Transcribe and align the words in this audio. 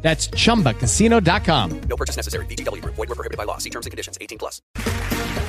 That's 0.00 0.28
chumbacasino.com. 0.28 1.80
No 1.88 1.96
purchase 1.96 2.16
necessary. 2.16 2.46
VGW 2.46 2.82
Group. 2.82 2.94
Void 2.94 3.08
were 3.08 3.14
prohibited 3.14 3.36
by 3.36 3.44
law. 3.44 3.58
See 3.58 3.70
terms 3.70 3.86
and 3.86 3.90
conditions. 3.90 4.16
18 4.20 4.38
plus. 4.38 4.62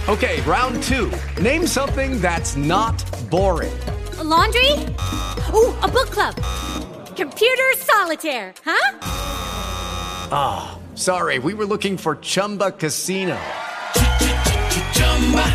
Okay, 0.09 0.41
round 0.41 0.82
two. 0.83 1.11
Name 1.41 1.68
something 1.68 2.19
that's 2.19 2.55
not 2.55 2.97
boring. 3.29 3.77
A 4.18 4.24
laundry? 4.24 4.71
Ooh, 5.54 5.74
a 5.82 5.88
book 5.88 6.10
club. 6.10 6.36
Computer 7.15 7.71
solitaire, 7.77 8.54
huh? 8.65 8.97
Ah, 10.32 10.79
sorry, 10.96 11.38
we 11.38 11.54
were 11.54 11.66
looking 11.66 11.96
for 11.97 12.16
Chumba 12.16 12.71
Casino. 12.71 13.39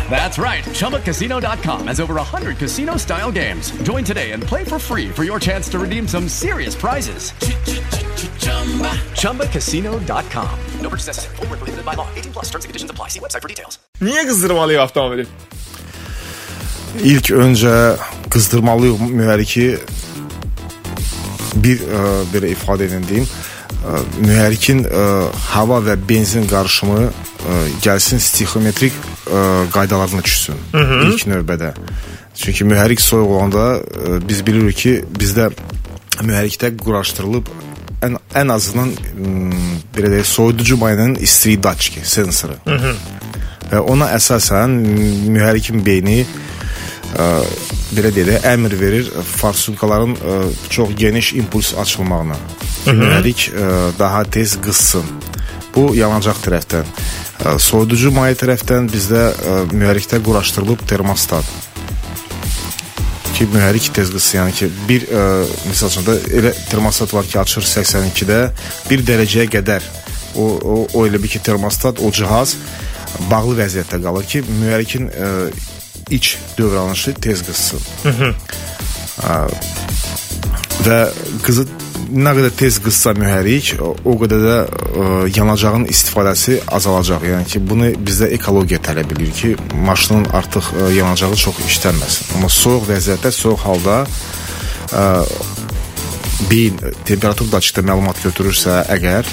That's 0.09 0.37
right. 0.37 0.63
ChumbaCasino.com 0.63 1.87
has 1.87 1.99
over 1.99 2.15
100 2.15 2.57
casino 2.57 2.97
style 2.97 3.31
games. 3.31 3.71
Join 3.83 4.03
today 4.03 4.31
and 4.31 4.41
play 4.43 4.63
for 4.63 4.79
free 4.79 5.09
for 5.09 5.23
your 5.23 5.39
chance 5.39 5.67
to 5.71 5.79
redeem 5.79 6.07
some 6.07 6.29
serious 6.29 6.75
prizes. 6.75 7.33
ChumbaCasino.com. 9.19 10.59
No 10.81 10.89
purchase 10.89 11.07
necessary. 11.07 11.35
Void 11.35 11.49
were 11.49 11.57
prohibited 11.57 11.85
by 11.85 11.95
law. 11.95 12.07
18 12.15 12.31
plus 12.31 12.45
terms 12.45 12.65
and 12.65 12.69
conditions 12.69 12.91
apply. 12.91 13.09
See 13.09 13.19
website 13.19 13.41
for 13.41 13.49
details. 13.49 13.79
Niye 14.01 14.25
kızdırmalıyım 14.27 14.81
avtomobili? 14.81 15.25
İlk 17.03 17.29
öncə 17.29 17.97
qızdırmalıyıq 18.31 19.01
mühərriki 19.01 19.79
bir 21.55 21.81
ə, 21.81 22.03
belə 22.33 22.51
ifadə 22.53 22.87
edin 22.87 23.03
deyim. 23.09 23.25
Ə, 23.25 23.99
mühərrikin 24.21 24.85
ə, 24.87 25.03
hava 25.51 25.81
və 25.83 25.97
benzin 26.09 26.47
qarışımı 26.47 27.01
ə, 27.09 27.11
gəlsin 27.83 28.19
stixometrik 28.23 28.93
ə, 29.25 29.71
qaydalarına 29.73 30.23
düşsün. 30.23 30.55
İlk 31.09 31.27
növbədə. 31.31 31.73
Çünki 32.35 32.65
mühərrik 32.67 33.01
soyuq 33.01 33.31
olanda 33.37 33.65
ə, 33.79 34.19
biz 34.27 34.41
bilirik 34.45 34.77
ki, 34.77 34.95
bizdə 35.19 35.49
mühərrikdə 36.21 36.73
quraşdırılıb 36.77 37.49
ən 38.05 38.17
ən 38.35 38.51
azından 38.53 38.91
m, 39.17 39.51
belə 39.95 40.11
deyək, 40.13 40.27
soyuducu 40.29 40.77
mayenin 40.77 41.15
istilik 41.15 41.63
datçiki, 41.63 42.03
sensoru. 42.03 42.57
Və 43.71 43.79
ona 43.81 44.11
əsasən 44.13 44.75
mühərrikin 45.31 45.81
beyni 45.85 46.19
ə, 47.17 47.29
belə 47.95 48.11
deyək 48.13 48.27
də 48.29 48.41
əmr 48.53 48.75
verir 48.79 49.09
farsunkaların 49.35 50.15
ə, 50.15 50.35
çox 50.69 50.91
geniş 50.99 51.33
impuls 51.39 51.73
açılmağına. 51.81 52.37
Mühərrik 52.85 53.47
ə, 53.49 53.69
daha 53.99 54.23
tez 54.23 54.57
qızsın. 54.61 55.07
Bu 55.75 55.89
yanacaq 55.95 56.39
tərəfdən. 56.45 56.87
Soyuducu 57.59 58.13
maye 58.15 58.35
tərəfdən 58.39 58.87
bizdə 58.91 59.27
mühərrikdə 59.75 60.21
quraşdırılıb 60.23 60.85
termostat 60.87 61.45
ki 63.35 63.47
mühərrik 63.51 63.89
tez 63.95 64.11
qızsın. 64.13 64.37
Yəni 64.37 64.55
ki 64.55 64.69
bir 64.87 65.05
ə, 65.11 65.21
misal 65.67 65.91
üçün 65.91 66.05
də 66.07 66.15
elə 66.39 66.51
termostat 66.69 67.11
var 67.13 67.27
ki 67.27 67.39
açır 67.41 67.67
82-də 67.67 68.39
1 68.89 69.05
dərəcəyə 69.09 69.49
qədər 69.57 69.87
o, 70.39 70.45
o, 70.45 70.75
o 70.87 71.05
elə 71.07 71.19
bir 71.21 71.33
ki 71.33 71.41
termostat 71.43 71.99
o 71.99 72.11
cihaz 72.15 72.55
bağlı 73.31 73.57
vəziyyətdə 73.59 73.99
qalır 74.03 74.29
ki 74.31 74.43
mühərrikin 74.47 75.09
ə, 75.11 75.31
iç 76.15 76.37
dövranışı 76.57 77.15
tez 77.19 77.43
qızsın. 77.47 77.83
Ə, 79.25 79.35
və 80.87 81.01
qızı 81.43 81.67
nə 82.11 82.33
qədər 82.37 82.53
tez 82.57 82.77
qızsa 82.83 83.15
mühərrik, 83.17 83.73
o, 83.81 83.93
qədər 84.21 84.43
də 84.45 84.57
ə, 84.65 85.07
yanacağın 85.35 85.87
istifadəsi 85.91 86.59
azalacaq. 86.77 87.25
Yəni 87.31 87.49
ki, 87.51 87.61
bunu 87.69 87.91
bizdə 87.97 88.29
ekologiya 88.37 88.81
tələb 88.85 89.15
edir 89.15 89.33
ki, 89.35 89.53
maşının 89.87 90.29
artıq 90.37 90.71
ə, 90.75 90.89
yanacağı 90.99 91.39
çox 91.45 91.61
işlənməsin. 91.69 92.35
Amma 92.37 92.51
soyuq 92.53 92.87
vəziyyətdə, 92.91 93.33
soyuq 93.35 93.65
halda 93.65 94.01
ə, 94.05 95.05
beyin 96.49 96.79
temperatur 97.07 97.47
daçıqda 97.51 97.85
məlumat 97.87 98.19
götürürsə 98.23 98.81
əgər 98.91 99.29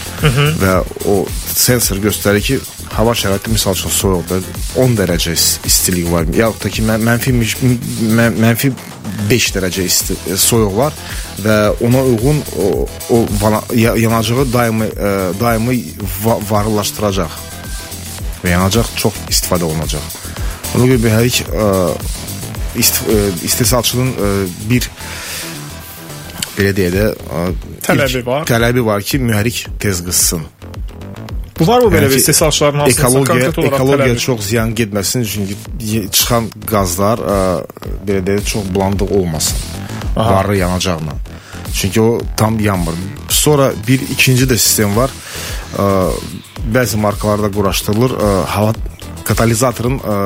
və 0.62 0.76
o 1.10 1.16
sensor 1.50 1.98
göstərir 2.02 2.44
ki, 2.46 2.60
hava 2.92 3.12
şəraiti 3.16 3.50
misal 3.52 3.74
üçün 3.76 3.90
soyuqdur, 3.90 4.42
10 4.76 4.96
dərəcə 4.98 5.32
is- 5.32 5.58
istilik 5.64 6.10
var, 6.12 6.24
yaxud 6.36 6.64
da 6.64 6.70
ki 6.70 6.82
mən- 6.88 7.04
mənfi 7.08 7.32
mən- 8.18 8.36
mənfi 8.44 8.72
5 9.30 9.46
dərəcə 9.54 9.84
isti, 9.88 10.16
e, 10.30 10.36
soyuq 10.36 10.74
var 10.76 10.92
və 11.44 11.56
ona 11.86 12.02
uyğun 12.10 12.42
o, 12.58 12.86
o 13.10 13.22
vana- 13.40 13.64
ya- 13.74 13.96
yanacağı 13.96 14.44
daimi 14.52 14.86
ə, 14.92 15.12
daimi 15.40 15.78
va 16.24 16.36
varlılaşdıracaq 16.50 17.32
və 18.44 18.50
yanacaq 18.56 18.86
çox 18.96 19.14
istifadə 19.30 19.64
olunacaq. 19.64 20.02
Ona 20.74 20.84
görə 20.90 21.00
mühərrik 21.06 21.42
ə, 21.48 21.96
ist, 22.76 23.02
ə, 23.08 23.18
istehsalçının 23.44 24.12
ə, 24.16 24.30
bir 24.70 24.88
belə 26.56 26.72
deyək 26.76 26.92
də 26.96 27.06
Tələbi 27.82 28.24
var. 28.26 28.44
Tələbi 28.46 28.84
var 28.84 29.02
ki, 29.02 29.18
mühərrik 29.18 29.64
tez 29.82 30.02
qızsın. 30.04 30.44
Bu 31.62 31.66
var 31.70 31.80
mı 31.82 31.88
belə 31.92 32.02
Yəni 32.02 32.10
bir 32.10 32.16
ki, 32.16 32.20
istehsalçıların 32.24 32.78
hansısa 32.78 33.02
ekologiya 33.02 33.24
konkret 33.26 33.58
olaraq 33.58 33.74
ekologiya 33.74 34.14
tələbi? 34.14 34.18
çox 34.26 34.40
ziyan 34.50 34.74
getməsin 34.74 35.24
çünki 35.32 35.56
ye- 35.80 36.08
çıxan 36.10 36.50
qazlar 36.70 37.18
ə, 37.18 37.38
belə 38.06 38.20
deyək 38.26 38.44
çox 38.52 38.64
bulandıq 38.74 39.10
olmasın. 39.18 39.56
Varlı 40.16 40.56
yanacaqla. 40.56 41.12
Çünki 41.74 42.00
o 42.00 42.20
tam 42.36 42.60
yanmır. 42.60 42.94
Sonra 43.28 43.72
bir 43.88 44.00
ikinci 44.00 44.44
də 44.44 44.56
sistem 44.58 44.96
var. 44.96 45.10
Ə, 45.78 46.10
bəzi 46.74 46.96
markalarda 47.00 47.48
quraşdırılır 47.54 48.10
ə, 48.10 48.44
hava 48.46 48.74
katalizatorun 49.24 49.96
ə, 50.02 50.16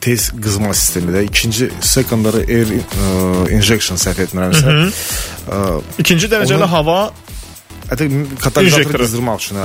tez 0.00 0.30
qızma 0.42 0.74
sistemi 0.74 1.12
də 1.14 1.22
ikinci 1.28 1.70
secondary 1.80 2.42
air 2.48 2.72
ə, 2.80 3.50
injection 3.54 3.98
səhv 4.00 4.24
etmirəmsə. 4.26 4.74
Ə, 5.48 5.80
İkinci 6.02 6.26
dərəcəli 6.32 6.56
Onun- 6.64 6.74
hava 6.76 6.98
Hətta 7.88 8.04
katalizatoru 8.42 8.82
İnjektoru. 8.84 9.02
qızdırmaq 9.04 9.38
üçün. 9.38 9.56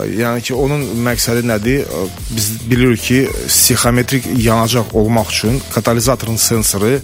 Yəni 0.00 0.42
ki, 0.46 0.54
onun 0.56 0.84
məqsədi 1.04 1.44
nədir? 1.46 1.84
Biz 2.32 2.48
bilirik 2.70 3.02
ki, 3.02 3.18
psixometrik 3.48 4.26
yanacaq 4.38 4.94
olmaq 4.96 5.30
üçün 5.34 5.60
katalizatorun 5.74 6.36
sensoru 6.40 6.96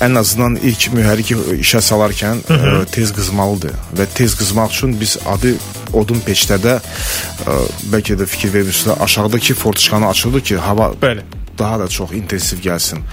ən 0.00 0.16
azından 0.18 0.56
ilk 0.64 0.88
mühərriki 0.96 1.36
işə 1.60 1.82
salarkən 1.84 2.40
ə, 2.48 2.58
tez 2.92 3.12
qızmalıdır 3.12 3.74
və 3.98 4.06
tez 4.16 4.36
qızmaq 4.38 4.72
üçün 4.72 4.94
biz 5.00 5.16
adı 5.28 5.52
odun 5.92 6.22
peçlərdə 6.24 6.78
ə, 6.80 7.56
bəlkə 7.92 8.16
də 8.16 8.26
fikir 8.26 8.54
vermişsiniz 8.54 8.96
aşağıdakı 9.00 9.54
fortişkanı 9.54 10.08
açıldı 10.08 10.40
ki, 10.40 10.56
hava 10.56 10.94
Bəli. 11.02 11.26
daha 11.58 11.80
da 11.80 11.88
çox 11.88 12.12
intensiv 12.12 12.64
gəlsin. 12.64 13.04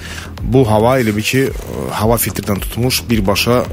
Bu 0.43 0.63
hava 0.71 0.99
elə 0.99 1.15
bir 1.15 1.27
ki, 1.27 1.49
hava 1.91 2.15
filtrdən 2.15 2.59
tutmuş 2.59 3.03
birbaşa 3.09 3.63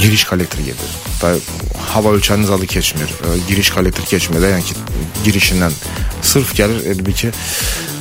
giriş 0.00 0.24
kollektor 0.24 0.58
gedir. 0.58 0.90
Da 1.22 1.34
hava 1.92 2.14
ölçənin 2.16 2.46
zadı 2.46 2.66
keçmir. 2.66 3.10
Ə, 3.10 3.36
giriş 3.48 3.70
kollektor 3.74 4.06
keçmir 4.08 4.40
də, 4.42 4.52
yəni 4.54 4.64
ki, 4.64 4.74
girişindən 5.26 5.74
sırf 6.22 6.54
gəlir 6.56 6.86
elə 6.92 7.06
bir 7.06 7.16
ki, 7.16 7.32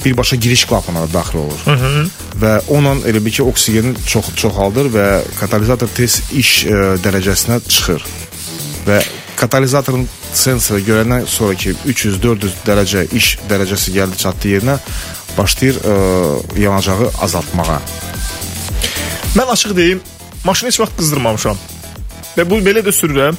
birbaşa 0.05 0.35
giriş 0.35 0.65
qapına 0.65 1.07
daxil 1.13 1.37
olur. 1.37 1.65
Hı 1.65 1.71
-hı. 1.71 2.07
Və 2.41 2.53
onunla 2.67 3.07
elə 3.09 3.25
bir 3.25 3.31
ki, 3.31 3.43
oksigenin 3.43 3.97
çox 4.07 4.35
çoxaldır 4.35 4.91
və 4.95 5.07
katalizator 5.39 5.89
tez 5.95 6.21
iş 6.31 6.65
ə, 6.65 6.97
dərəcəsinə 7.03 7.59
çıxır. 7.67 8.05
Və 8.87 9.01
katalizatorun 9.35 10.07
sensoru 10.33 10.79
görəndən 10.79 11.25
sonraki 11.27 11.75
300-400 11.85 12.51
dərəcə 12.65 13.07
iş 13.13 13.37
dərəcəsi 13.49 13.91
gəldi 13.97 14.17
çatdı 14.17 14.47
yerinə 14.47 14.77
başlayır 15.37 15.75
ə, 15.75 15.95
yanacağı 16.59 17.11
azaltmağa. 17.21 17.81
Mən 19.35 19.47
açıq 19.51 19.75
deyim, 19.75 20.01
maşını 20.43 20.67
heç 20.67 20.79
vaxt 20.79 20.97
qızdırmamışam. 20.97 21.57
Və 22.37 22.45
bu 22.47 22.61
belə 22.63 22.79
də 22.85 22.93
sürürəm. 22.95 23.35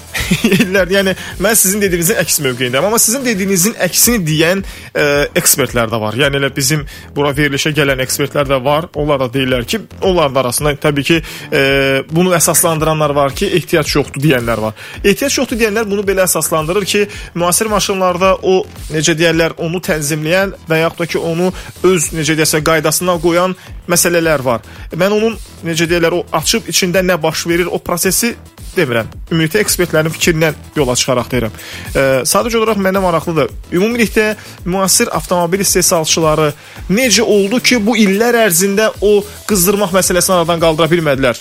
İllər, 0.47 0.91
yəni 0.97 1.15
mən 1.43 1.57
sizin 1.57 1.81
dediyinizin 1.83 2.19
əks 2.21 2.39
mövqeyindəyəm, 2.45 2.87
amma 2.89 2.99
sizin 3.01 3.25
dediyinizin 3.25 3.77
əksini 3.87 4.21
deyən 4.27 4.63
e, 4.63 5.07
ekspertlər 5.41 5.91
də 5.93 6.01
var. 6.01 6.17
Yəni 6.21 6.41
elə 6.41 6.51
bizim 6.55 6.85
bura 7.17 7.33
verilişə 7.37 7.73
gələn 7.77 8.03
ekspertlər 8.05 8.51
də 8.51 8.59
var. 8.65 8.91
Onlar 9.01 9.23
da 9.25 9.31
deyirlər 9.33 9.67
ki, 9.69 9.81
onların 10.03 10.35
da 10.35 10.45
arasında 10.45 10.75
təbii 10.83 11.09
ki, 11.09 11.19
e, 11.53 11.63
bunu 12.11 12.35
əsaslandıranlar 12.37 13.17
var 13.17 13.37
ki, 13.37 13.49
ehtiyac 13.59 13.95
yoxdur 13.97 14.25
deyənlər 14.27 14.65
var. 14.67 14.87
Ehtiyac 15.03 15.41
yoxdur 15.41 15.61
deyənlər 15.61 15.89
bunu 15.89 16.05
belə 16.09 16.27
əsaslandırır 16.29 16.89
ki, 16.95 17.05
müasir 17.35 17.73
maşınlarda 17.73 18.35
o 18.43 18.59
necə 18.93 19.17
deyirlər, 19.17 19.57
onu 19.63 19.81
tənzimləyən 19.85 20.57
və 20.69 20.83
yaxud 20.85 21.05
da 21.05 21.11
ki, 21.15 21.23
onu 21.33 21.53
öz 21.89 22.13
necə 22.17 22.37
deyəsə 22.37 22.61
qaydasına 22.65 23.17
qoyan 23.25 23.57
məsələlər 23.89 24.45
var. 24.45 24.65
Mən 24.93 25.17
onun 25.17 25.39
necə 25.65 25.89
deyirlər, 25.89 26.21
o 26.21 26.25
açıb 26.37 26.69
içində 26.69 27.01
nə 27.05 27.17
baş 27.23 27.47
verir, 27.49 27.71
o 27.73 27.81
prosesi 27.83 28.35
demirəm. 28.77 29.09
Ümumilikdə 29.31 29.63
ekspertlərin 29.63 30.13
fikrindən 30.15 30.59
yola 30.77 30.97
çıxaraq 30.99 31.31
deyirəm. 31.33 31.57
E, 31.95 32.05
sadəcə 32.29 32.61
olaraq 32.61 32.81
mənə 32.83 33.03
maraqlıdır. 33.05 33.51
Ümumilikdə 33.73 34.29
müasir 34.65 35.13
avtomobil 35.17 35.65
istehsalçıları 35.65 36.53
necə 36.91 37.23
oldu 37.23 37.61
ki, 37.61 37.81
bu 37.87 37.97
illər 38.01 38.43
ərzində 38.47 38.93
o 39.01 39.19
qızdırmaq 39.49 39.95
məsələsini 39.99 40.41
aradan 40.41 40.63
qaldıra 40.63 40.91
bilmədilər? 40.93 41.41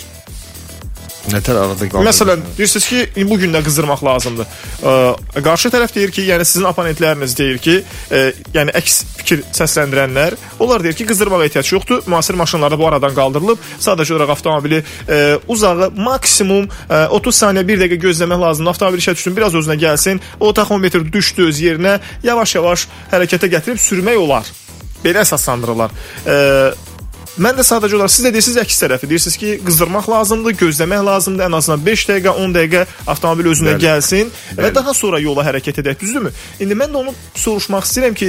Nətər 1.30 1.54
arada 1.54 1.86
qaldı? 1.86 2.02
Məsələn, 2.02 2.40
deyirsiniz 2.56 2.86
ki, 2.90 3.26
bu 3.30 3.36
gün 3.38 3.52
də 3.54 3.60
qızdırmaq 3.62 4.00
lazımdır. 4.02 4.48
Ə, 4.82 4.94
qarşı 5.46 5.70
tərəf 5.70 5.94
deyir 5.94 6.10
ki, 6.14 6.24
yəni 6.26 6.46
sizin 6.48 6.66
oponentləriniz 6.66 7.36
deyir 7.38 7.60
ki, 7.62 7.76
ə, 8.10 8.22
yəni 8.56 8.74
əks 8.80 8.96
fikir 9.20 9.44
səsləndirənlər, 9.54 10.36
onlar 10.64 10.82
deyir 10.82 10.98
ki, 10.98 11.06
qızdırmağa 11.12 11.44
ehtiyac 11.46 11.72
yoxdur. 11.76 12.02
Müasir 12.10 12.38
maşınlarda 12.42 12.78
bu 12.78 12.88
aradan 12.90 13.14
qaldırılıb. 13.14 13.62
Sadəcə 13.86 14.16
olaraq 14.16 14.34
avtomobili 14.36 14.82
ə, 14.82 15.22
uzağı 15.46 15.92
maksimum 15.94 16.66
ə, 16.66 17.04
30 17.14 17.42
saniyə 17.44 17.66
1 17.70 17.84
dəqiqə 17.84 18.02
gözləmək 18.08 18.42
lazımdır. 18.42 18.74
Avtomobil 18.74 19.04
işə 19.04 19.14
düşsün, 19.14 19.38
biraz 19.38 19.54
özünə 19.62 19.78
gəlsin. 19.78 20.22
O 20.40 20.50
taxometr 20.52 21.06
düşdü 21.06 21.46
öz 21.52 21.66
yerinə, 21.68 21.98
yavaş-yavaş 22.26 22.88
hərəkətə 23.14 23.52
gətirib 23.58 23.82
sürmək 23.82 24.18
olar. 24.26 24.50
Belə 25.06 25.22
əsaslandırırlar. 25.22 25.94
Ə, 26.26 26.40
Mən 27.40 27.56
də 27.56 27.64
sadəcə 27.64 27.96
olaraq 27.96 28.12
siz 28.12 28.26
də 28.26 28.32
deyirsiniz 28.34 28.58
əks 28.60 28.76
tərəfi. 28.82 29.08
Deyirsiniz 29.08 29.36
ki, 29.40 29.52
qızdırmaq 29.64 30.08
lazımdır, 30.12 30.52
gözləmək 30.60 31.04
lazımdır. 31.06 31.44
Ən 31.46 31.56
azından 31.56 31.86
5 31.86 32.02
dəqiqə, 32.10 32.34
10 32.44 32.52
dəqiqə 32.58 32.82
avtomobil 33.08 33.48
özünə 33.54 33.72
Bəli. 33.72 33.84
gəlsin 33.86 34.32
və 34.58 34.66
Bəli. 34.66 34.74
daha 34.74 34.92
sonra 34.94 35.20
yola 35.20 35.46
hərəkət 35.46 35.80
edək, 35.80 35.96
düzdürmü? 36.02 36.32
İndi 36.60 36.76
mən 36.76 36.92
də 36.92 37.00
onu 37.00 37.14
soruşmaq 37.34 37.88
istəyirəm 37.88 38.14
ki, 38.20 38.28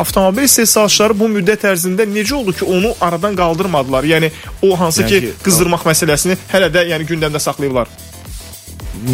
avtomobil 0.00 0.48
istehsalçıları 0.48 1.18
bu 1.20 1.28
müddət 1.36 1.68
ərzində 1.68 2.08
necə 2.08 2.34
oldu 2.40 2.56
ki, 2.56 2.64
onu 2.64 2.94
aradan 3.00 3.36
qaldırmadılar? 3.36 4.08
Yəni 4.14 4.32
o 4.62 4.72
hansı 4.80 5.02
Yəni 5.04 5.20
ki, 5.20 5.32
qızdırmaq 5.44 5.84
məsələsini 5.90 6.38
hələ 6.52 6.72
də 6.72 6.86
yəni 6.94 7.10
gündəmdə 7.12 7.40
saxlayıblar. 7.44 7.88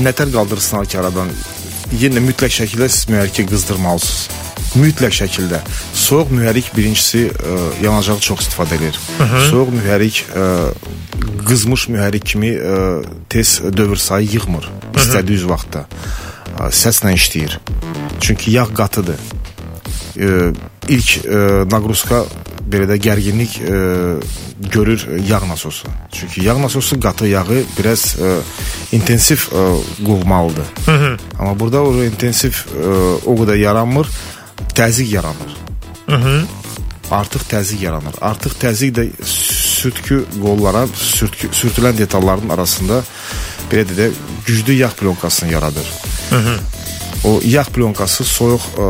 nətər 0.06 0.31
qaldırsınlar 0.34 0.87
ki, 0.87 0.99
aradan 1.02 1.29
yenə 1.99 2.22
mütləq 2.22 2.55
şəkildə 2.62 2.88
siz 2.88 3.08
mühərriki 3.11 3.46
qızdırmalısınız. 3.50 4.29
Mütləq 4.76 5.14
şəkildə. 5.17 5.62
Soyuq 5.96 6.32
mühərrik 6.37 6.69
birincisi 6.76 7.26
ə, 7.31 7.56
yanacağı 7.84 8.20
çox 8.25 8.44
istifadə 8.44 8.76
edir. 8.76 8.99
Soyuq 9.49 9.73
mühərrik 9.73 10.23
ə, 10.37 10.46
qızmış 11.46 11.87
mühərrik 11.94 12.26
kimi 12.32 12.52
ə, 12.56 12.81
tez 13.32 13.58
dövr 13.73 14.00
sayı 14.00 14.28
yığmır 14.37 14.69
istədiyi 15.00 15.40
öz 15.40 15.46
vaxtda. 15.52 15.87
Ə, 16.56 16.69
Səslə 16.75 17.14
işləyir. 17.17 17.56
Çünki 18.20 18.56
yağ 18.56 18.69
qatıdır. 18.76 19.23
Ə, 20.17 20.52
ilk 20.93 21.14
ə, 21.25 21.40
naqruzka 21.72 22.25
belə 22.67 22.88
də 22.90 23.00
gərginlik 23.00 23.61
ə, 23.62 23.81
görür 24.72 25.02
yağ 25.29 25.43
nasosu. 25.49 25.88
Çünki 26.12 26.44
yağ 26.46 26.56
nasosu 26.61 26.99
qatı 27.00 27.29
yağı 27.31 27.62
biraz 27.79 28.17
ə, 28.19 28.37
intensiv 28.96 29.49
ə, 29.52 29.67
qovmalıdır. 30.02 30.72
Amma 31.38 31.52
burada 31.58 31.84
o 31.87 31.93
intensiv 32.05 32.64
ə, 32.75 32.96
o 33.25 33.37
qədər 33.38 33.61
yaranmır, 33.62 34.11
təzyiq 34.75 35.14
yaranır. 35.14 35.56
Artıq 37.11 37.44
təzyiq 37.50 37.82
yaranır. 37.87 38.14
Artıq 38.20 38.56
təzyiq 38.61 38.94
də 38.97 39.05
sürtkü 39.25 40.25
qollara, 40.43 40.87
sürtkü, 40.94 41.49
sürtülən 41.55 41.99
detalların 41.99 42.49
arasında 42.49 43.03
belə 43.70 43.87
də 43.99 44.11
güclü 44.47 44.73
yağ 44.73 44.88
plonkasını 44.88 45.53
yaradır. 45.53 45.87
O 47.25 47.41
yağ 47.44 47.64
plonkası 47.75 48.25
soyuq 48.25 48.64
ə, 48.79 48.88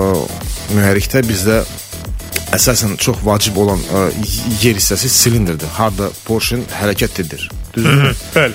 mühərrikdə 0.76 1.22
bizdə 1.28 1.60
əsasən 2.56 2.96
çox 2.96 3.20
vacib 3.24 3.56
olan 3.56 3.80
ə, 3.80 4.06
yer 4.62 4.76
hissəsi 4.76 5.08
silindirdir. 5.08 5.68
Harda 5.76 6.10
Porsche 6.24 6.58
hərəkət 6.80 7.20
edir. 7.24 7.48
Düzdürmü? 7.74 8.12
Bəli. 8.34 8.54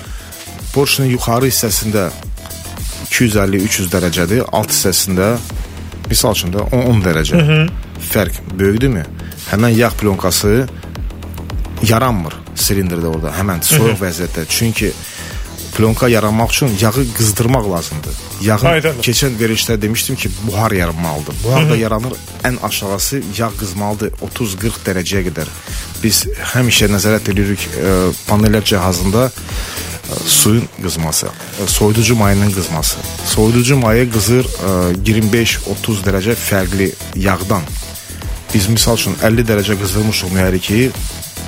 Porsche-nin 0.73 1.11
yuxarı 1.11 1.49
hissəsində 1.51 2.09
250-300 3.11 3.89
dərəcədir, 3.91 4.45
alt 4.55 4.71
hissəsində 4.71 5.33
misal 6.11 6.35
üçün 6.37 6.53
də 6.53 6.67
10 6.75 7.01
dərəcə. 7.05 7.41
Fərq 8.11 8.41
böyükdürmü? 8.59 9.05
Həmin 9.51 9.75
yağ 9.77 9.89
plonkası 9.99 10.67
yaranmır 11.87 12.37
silindirdə 12.61 13.09
orada, 13.09 13.31
həmən 13.39 13.63
soyuq 13.65 13.99
vəziyyətdə. 14.01 14.45
Çünki 14.51 14.91
plonka 15.71 16.09
yaranmaq 16.11 16.51
üçün 16.51 16.73
yağı 16.81 17.05
qızdırmaq 17.17 17.69
lazımdır. 17.71 18.15
Yağın 18.43 18.65
Aydındır. 18.65 19.03
keçən 19.07 19.37
verilişdə 19.39 19.81
demişdim 19.81 20.15
ki, 20.15 20.29
buhar 20.47 20.71
yaranmalıdır. 20.71 21.35
Buhar 21.43 21.69
da 21.69 21.75
yaranır 21.75 22.13
ən 22.43 22.59
aşağısı 22.63 23.21
yağ 23.37 23.49
qızmalıdır 23.59 24.11
30-40 24.35 24.81
dərəcəyə 24.87 25.23
qədər. 25.29 25.47
Biz 26.03 26.25
həmişə 26.53 26.91
nəzarət 26.91 27.31
edirik 27.31 27.67
e, 27.79 27.95
paneller 28.27 28.63
cihazında 28.63 29.31
suyun 30.25 30.67
qızması, 30.83 31.27
e, 31.63 31.67
soyuducu 31.67 32.15
mayının 32.15 32.51
qızması. 32.51 32.97
Soyuducu 33.25 33.77
mayı 33.77 34.11
qızır 34.11 34.45
e, 34.45 35.11
25-30 35.11 36.03
dərəcə 36.05 36.35
fərqli 36.35 36.91
yağdan. 37.15 37.61
Biz 38.53 38.67
misal 38.67 38.99
üçün 38.99 39.15
50 39.23 39.47
dərəcə 39.47 39.77
qızdırmışıq 39.79 40.33
mühərriki, 40.35 40.81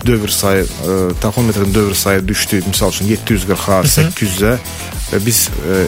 dövr 0.07 0.31
sayı, 0.31 0.63
ə, 0.63 0.95
taxometrin 1.21 1.73
dövr 1.75 1.93
sayı 1.95 2.27
düşdü, 2.27 2.61
misal 2.67 2.91
üçün 2.91 3.11
740-a, 3.11 3.81
800-ə 3.83 4.53
və 5.11 5.19
biz 5.25 5.45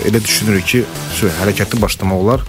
elə 0.07 0.21
düşünürük 0.23 0.67
ki, 0.67 0.83
sü, 1.15 1.31
hərəkətli 1.39 1.79
başlamaq 1.81 2.23
olar 2.23 2.45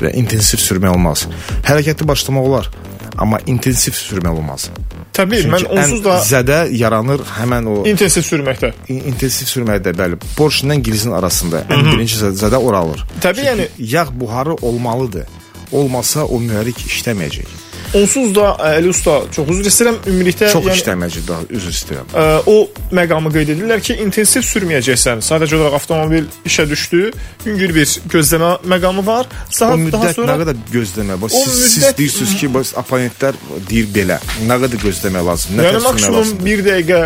və 0.00 0.14
intensiv 0.18 0.62
sürmək 0.62 0.94
olmaz. 0.94 1.26
Hərəkətli 1.66 2.06
başlamaq 2.06 2.50
olar, 2.50 2.70
amma 3.18 3.38
intensiv 3.46 3.92
sürmək 3.92 4.28
olmaz. 4.38 4.70
Təbii, 5.14 5.44
mən 5.46 5.58
Çünki 5.62 5.74
ən 5.74 5.82
onsuz 5.84 6.04
da 6.04 6.14
zədə 6.26 6.58
yaranır 6.76 7.20
həmən 7.38 7.66
o 7.70 7.86
intensiv 7.86 8.22
sürməkdə. 8.22 8.72
in- 8.88 9.04
intensiv 9.12 9.46
sürməkdə 9.46 9.92
bəli. 10.00 10.18
Porsche-dən 10.36 10.82
gilizin 10.82 11.12
arasında 11.12 11.62
ən 11.68 11.92
birinci 11.92 12.16
zə- 12.16 12.32
zədə 12.42 12.56
ora 12.56 12.78
alır. 12.78 13.04
Təbii, 13.22 13.44
yəni- 13.50 13.68
yağ 13.78 14.06
buharı 14.20 14.54
olmalıdır. 14.54 15.26
Olmasa 15.72 16.24
o 16.24 16.38
mühərrik 16.40 16.78
işləməyəcək. 16.86 17.46
Onsuz 17.94 18.32
da 18.34 18.56
Əli 18.74 18.88
usta 18.90 19.12
çox 19.34 19.50
üzr 19.54 19.68
istəyirəm 19.70 19.98
ümumilikdə 20.10 20.48
Çox 20.50 20.64
yəni 20.66 20.78
işləməyəcək 20.80 21.26
daha 21.28 21.44
üzr 21.54 21.70
istəyirəm. 21.70 22.08
ə, 22.10 22.24
o 22.50 22.56
məqamı 22.98 23.30
qeyd 23.36 23.52
edirlər 23.54 23.82
ki, 23.86 23.94
intensiv 24.02 24.42
sürməyəcəksən. 24.48 25.22
Sadəcə 25.22 25.54
olaraq 25.60 25.76
avtomobil 25.78 26.26
işə 26.50 26.66
düşdü, 26.70 27.02
yüngül 27.46 27.74
bir 27.76 27.86
gözləmə 28.10 28.50
məqamı 28.74 29.06
var. 29.06 29.30
O 29.30 29.52
Saat 29.54 29.76
daha 29.76 29.82
müddət 29.84 30.16
sonra 30.18 30.34
nə 30.34 30.40
qədər 30.42 30.58
gözləmə? 30.74 31.20
Bax 31.22 31.38
O 31.38 31.44
siz, 31.44 31.60
siz 31.60 31.76
müddət- 31.84 31.98
deyirsiniz 32.02 32.34
ki, 32.40 32.50
bax 32.56 32.74
oponentlər 32.82 33.38
deyir 33.70 33.86
belə. 33.94 34.18
Nə 34.48 34.58
qədər 34.64 34.82
gözləmək 34.88 35.24
lazım? 35.30 35.54
Nə 35.60 35.68
yəni 35.70 35.84
maksimum 35.86 36.18
lazımdır? 36.18 36.50
1 36.50 36.66
dəqiqə 36.70 37.00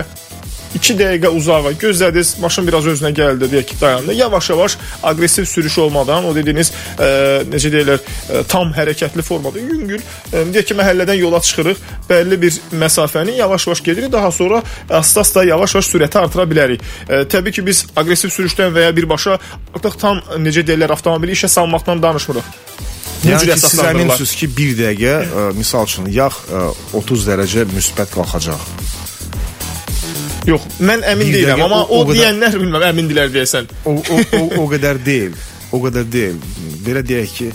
2 0.75 0.97
dəqiqə 0.99 1.31
uzağa 1.33 1.73
gözlədiniz, 1.81 2.35
maşın 2.43 2.67
biraz 2.69 2.87
özünə 2.93 3.11
gəldi, 3.17 3.49
deyək 3.53 3.67
ki, 3.71 3.77
dayandı. 3.81 4.15
Yavaş-yavaş 4.19 4.77
aqressiv 5.03 5.45
sürüş 5.45 5.79
olmadan, 5.79 6.25
o 6.29 6.35
dediyiniz 6.37 6.73
ə, 6.99 7.09
necə 7.49 7.73
deyirlər, 7.73 8.03
ə, 8.03 8.43
tam 8.49 8.73
hərəkətli 8.77 9.25
formada 9.25 9.63
yüngül, 9.63 10.03
ə, 10.33 10.45
deyək 10.53 10.71
ki, 10.71 10.79
məhəllədən 10.79 11.21
yola 11.23 11.41
çıxırıq, 11.41 11.81
bəlli 12.11 12.41
bir 12.43 12.61
məsafəni 12.85 13.39
yavaş-yavaş 13.39 13.83
gedirik, 13.85 14.13
daha 14.13 14.31
sonra 14.33 14.63
asta-asta 14.91 15.45
yavaş-yavaş 15.49 15.89
sürəti 15.89 16.21
artıra 16.21 16.45
bilərik. 16.51 16.85
Ə, 17.09 17.25
təbii 17.33 17.59
ki, 17.59 17.67
biz 17.67 17.87
aqressiv 17.97 18.33
sürüşdən 18.35 18.75
və 18.77 18.89
ya 18.89 18.97
birbaşa 18.97 19.39
artıq 19.75 19.99
tam 20.01 20.23
necə 20.45 20.67
deyirlər, 20.67 20.93
avtomobili 20.99 21.37
işə 21.39 21.49
salmaqdan 21.53 22.03
danışmırıq. 22.03 22.53
Yəni 23.25 23.49
ki, 23.51 23.57
siz 23.59 23.81
əminsiniz 23.83 24.37
ki, 24.39 24.51
1 24.61 24.77
dəqiqə 24.79 25.17
ə, 25.19 25.49
misal 25.59 25.89
üçün 25.89 26.07
yağ 26.13 26.31
ə, 26.31 26.63
30 27.01 27.27
dərəcə 27.33 27.67
müsbət 27.73 28.15
qalxacaq. 28.15 28.88
Yox, 30.49 30.63
mən 30.81 31.03
əmin 31.13 31.29
Bir 31.29 31.35
deyiləm, 31.35 31.63
amma 31.67 31.83
o- 31.85 31.89
o, 31.89 32.01
o 32.01 32.07
qədər- 32.09 32.19
deyənlər 32.23 32.55
bilməm, 32.63 32.85
əmindilər 32.93 33.29
deyəsən. 33.35 33.69
O 33.85 33.91
o 33.99 34.17
o, 34.39 34.41
o 34.63 34.69
qədər 34.73 35.01
deyil. 35.05 35.35
O 35.73 35.81
qədər 35.85 36.07
deyil. 36.13 36.39
Belə 36.87 37.03
deyək 37.05 37.35
ki, 37.39 37.51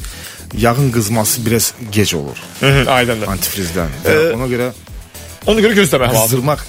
yağın 0.62 0.92
qızması 0.94 1.42
biraz 1.46 1.74
gec 1.92 2.14
olur 2.16 2.38
Hı, 2.60 2.86
Aydındır. 2.92 3.28
antifrizdən. 3.34 3.90
Və 4.06 4.34
ona 4.36 4.46
görə 4.52 4.72
Ona 5.48 5.60
görə 5.60 5.74
gözləmək 5.82 6.14
lazım. 6.14 6.22
qızdırmaq 6.22 6.60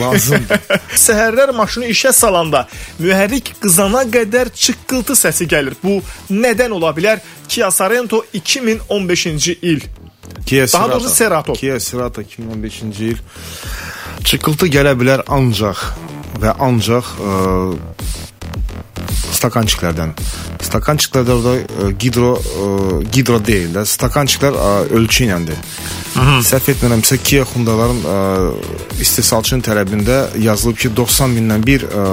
lazımdır. 0.00 0.62
Səhərlər 1.06 1.52
maşını 1.54 1.86
işə 1.92 2.12
salanda 2.12 2.64
mühərrik 3.00 3.52
qızana 3.62 4.02
qədər 4.10 4.48
çıqqıltı 4.54 5.12
səsi 5.20 5.46
gəlir. 5.52 5.76
Bu 5.84 6.00
nədən 6.30 6.70
ola 6.74 6.90
bilər? 6.96 7.20
Kia 7.48 7.70
Sorento 7.70 8.24
2015-ci 8.34 9.58
il. 9.62 9.80
Kia 10.46 10.64
Daha 10.66 10.72
Cerato. 10.88 11.00
doğrusu 11.00 11.14
Cerato. 11.18 11.52
Kia 11.52 11.78
Cerato 11.80 12.22
2015-ci 12.22 13.04
il. 13.04 13.18
Çıqqıltı 14.24 14.68
gələ 14.72 14.94
bilər 14.98 15.22
ancaq 15.32 15.84
və 16.42 16.54
ancaq 16.62 17.12
ə, 17.18 17.36
stakançiklərdən. 19.38 20.14
Stakançiklərdə 20.66 21.34
orada 21.36 21.54
ə, 21.58 21.90
gidro 21.98 22.34
ə, 22.38 22.68
gidro 23.14 23.38
deyil 23.44 23.72
də, 23.76 23.84
stakançiklər 23.88 24.58
ə, 24.58 24.68
ölçü 24.98 25.28
iləndir. 25.28 25.58
Səhv 26.44 26.72
etmirəmsə 26.74 27.18
Kia 27.22 27.44
Hyundai'ların 27.46 28.00
istehsalçının 29.00 29.62
tələbində 29.62 30.20
yazılıb 30.42 30.80
ki 30.82 30.90
90 30.96 31.36
mindən 31.36 31.66
bir 31.66 31.86
ə, 31.86 32.06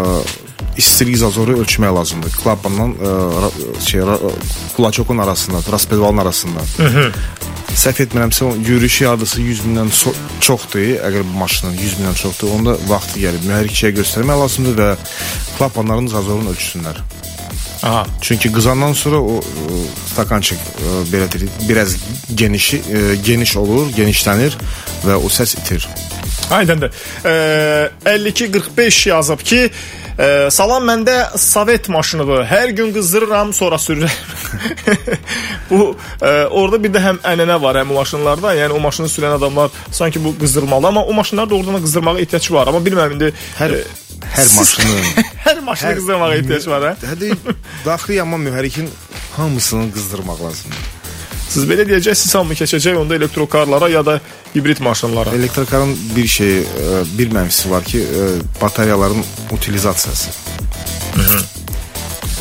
istilik 0.77 1.17
zazoru 1.17 1.57
ölçmək 1.63 1.93
lazımdır. 1.99 2.37
Klapanla 2.43 2.89
ə, 2.93 3.51
şey 3.87 4.05
kulaçokun 4.75 5.17
arasında, 5.25 5.63
raspedvalın 5.71 6.17
arasında. 6.17 6.59
Səhv 7.75 8.05
etmirəmsə 8.05 8.45
o 8.47 8.53
yürüyüş 8.55 9.01
yardısı 9.01 9.41
100 9.41 9.63
mindən 9.67 9.89
so 9.91 10.13
çoxdur. 10.39 10.95
Əgər 11.09 11.25
bu 11.27 11.39
maşının 11.41 11.75
100 11.75 11.97
mindən 11.99 12.15
çoxdur, 12.21 12.53
onda 12.55 12.77
vaxtı 12.87 13.19
gəlib 13.25 13.43
mühərrikçiyə 13.49 13.91
göstərmək 13.97 14.39
lazımdır 14.41 14.79
və 14.79 14.89
klapanların 15.57 16.07
zazorunu 16.13 16.55
ölçsünlər. 16.55 17.01
Aha. 17.83 18.05
Çünki 18.21 18.51
qızandan 18.51 18.93
sonra 18.93 19.19
o, 19.19 19.37
o 19.37 19.81
stakançıq 20.13 20.57
e, 20.57 20.93
belə 21.11 21.27
deyək, 21.33 21.51
biraz 21.69 21.97
geniş 22.35 22.73
e, 22.73 22.79
geniş 23.25 23.57
olur, 23.61 23.91
genişlənir 23.97 24.55
və 25.05 25.19
o 25.19 25.27
səs 25.29 25.57
itir. 25.59 25.87
Aydındır. 26.51 26.91
Ee, 27.25 27.89
5245 28.05 29.07
yazıb 29.07 29.39
ki, 29.39 29.69
e, 30.19 30.47
salam 30.51 30.85
məndə 30.87 31.37
Sovet 31.37 31.89
maşınıdır. 31.89 32.45
Hər 32.49 32.71
gün 32.77 32.93
qızdırıram, 32.95 33.53
sonra 33.53 33.75
sürürəm. 33.75 34.15
bu 35.69 35.97
e, 36.21 36.31
orada 36.45 36.81
bir 36.83 36.93
də 36.95 37.03
həm 37.03 37.21
ənənə 37.33 37.59
var 37.61 37.81
həm 37.81 37.91
o 37.91 37.99
maşınlarda. 37.99 38.55
Yəni 38.55 38.77
o 38.77 38.79
maşını 38.79 39.11
sürən 39.11 39.37
adamlar 39.37 39.71
sanki 39.91 40.23
bu 40.23 40.35
qızdırmalı, 40.39 40.87
amma 40.87 41.03
o 41.03 41.13
maşınlar 41.13 41.49
doğrudan 41.49 41.73
da 41.73 41.83
qızdırmağa 41.85 42.19
ehtiyac 42.19 42.51
var. 42.51 42.67
Amma 42.67 42.83
bilmirəm 42.85 43.17
indi 43.17 43.31
Hər 43.59 43.77
e, 43.79 43.83
hər 44.35 44.51
maşının 44.57 45.23
hər 45.47 45.63
maşını 45.69 45.89
Hər- 45.89 45.97
qızdırmağa 46.01 46.35
ehtiyac 46.41 46.69
var, 46.73 46.89
hə? 46.91 47.13
Hədə 47.13 47.55
daxili 47.85 48.21
yanma 48.21 48.41
mühərrikin 48.49 48.91
hamısını 49.37 49.91
qızdırmaq 49.93 50.45
lazımdır. 50.47 51.04
Siz 51.49 51.67
belə 51.69 51.85
deyəcəksiniz, 51.87 52.33
hamı 52.35 52.57
keçəcək 52.57 52.97
onda 52.99 53.15
elektrokarlara 53.15 53.89
ya 53.89 54.05
da 54.05 54.19
hibrid 54.55 54.81
maşınlara. 54.81 55.35
Elektrokarın 55.35 55.97
bir 56.15 56.27
şeyi, 56.27 56.61
e, 56.61 57.03
bir 57.17 57.31
mənfisi 57.31 57.69
var 57.69 57.83
ki, 57.83 57.99
e, 57.99 58.61
bataryaların 58.61 59.23
utilizasiyası. 59.51 60.29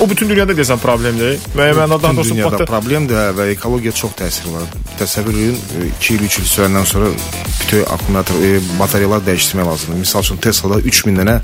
O 0.01 0.09
bütün 0.11 0.29
dünyada 0.29 0.53
deyəsən 0.57 0.81
problemdir. 0.83 1.37
Müəyyən 1.55 1.77
mənada 1.79 2.03
daha 2.03 2.13
Bütün 2.13 2.17
doğrusu 2.17 2.35
dünyada 2.35 2.57
batar 2.57 2.67
problemdir 2.67 3.19
hə, 3.21 3.29
və 3.39 3.47
ekologiya 3.53 3.93
çox 3.95 4.17
təsir 4.19 4.49
var. 4.51 4.67
Təsəvvür 4.99 5.37
edin, 5.39 5.61
2 6.01 6.15
il, 6.17 6.25
3 6.27 6.39
il 6.41 6.49
sürəndən 6.51 6.89
sonra 6.91 7.13
bütün 7.61 7.85
akkumulyator, 7.85 8.41
e, 8.43 8.59
bataryalar 8.81 9.23
dəyişdirmək 9.29 9.71
lazımdır. 9.71 10.01
Misal 10.03 10.27
üçün 10.27 10.43
Tesla'da 10.49 10.81
3000 10.81 11.23
dənə 11.23 11.39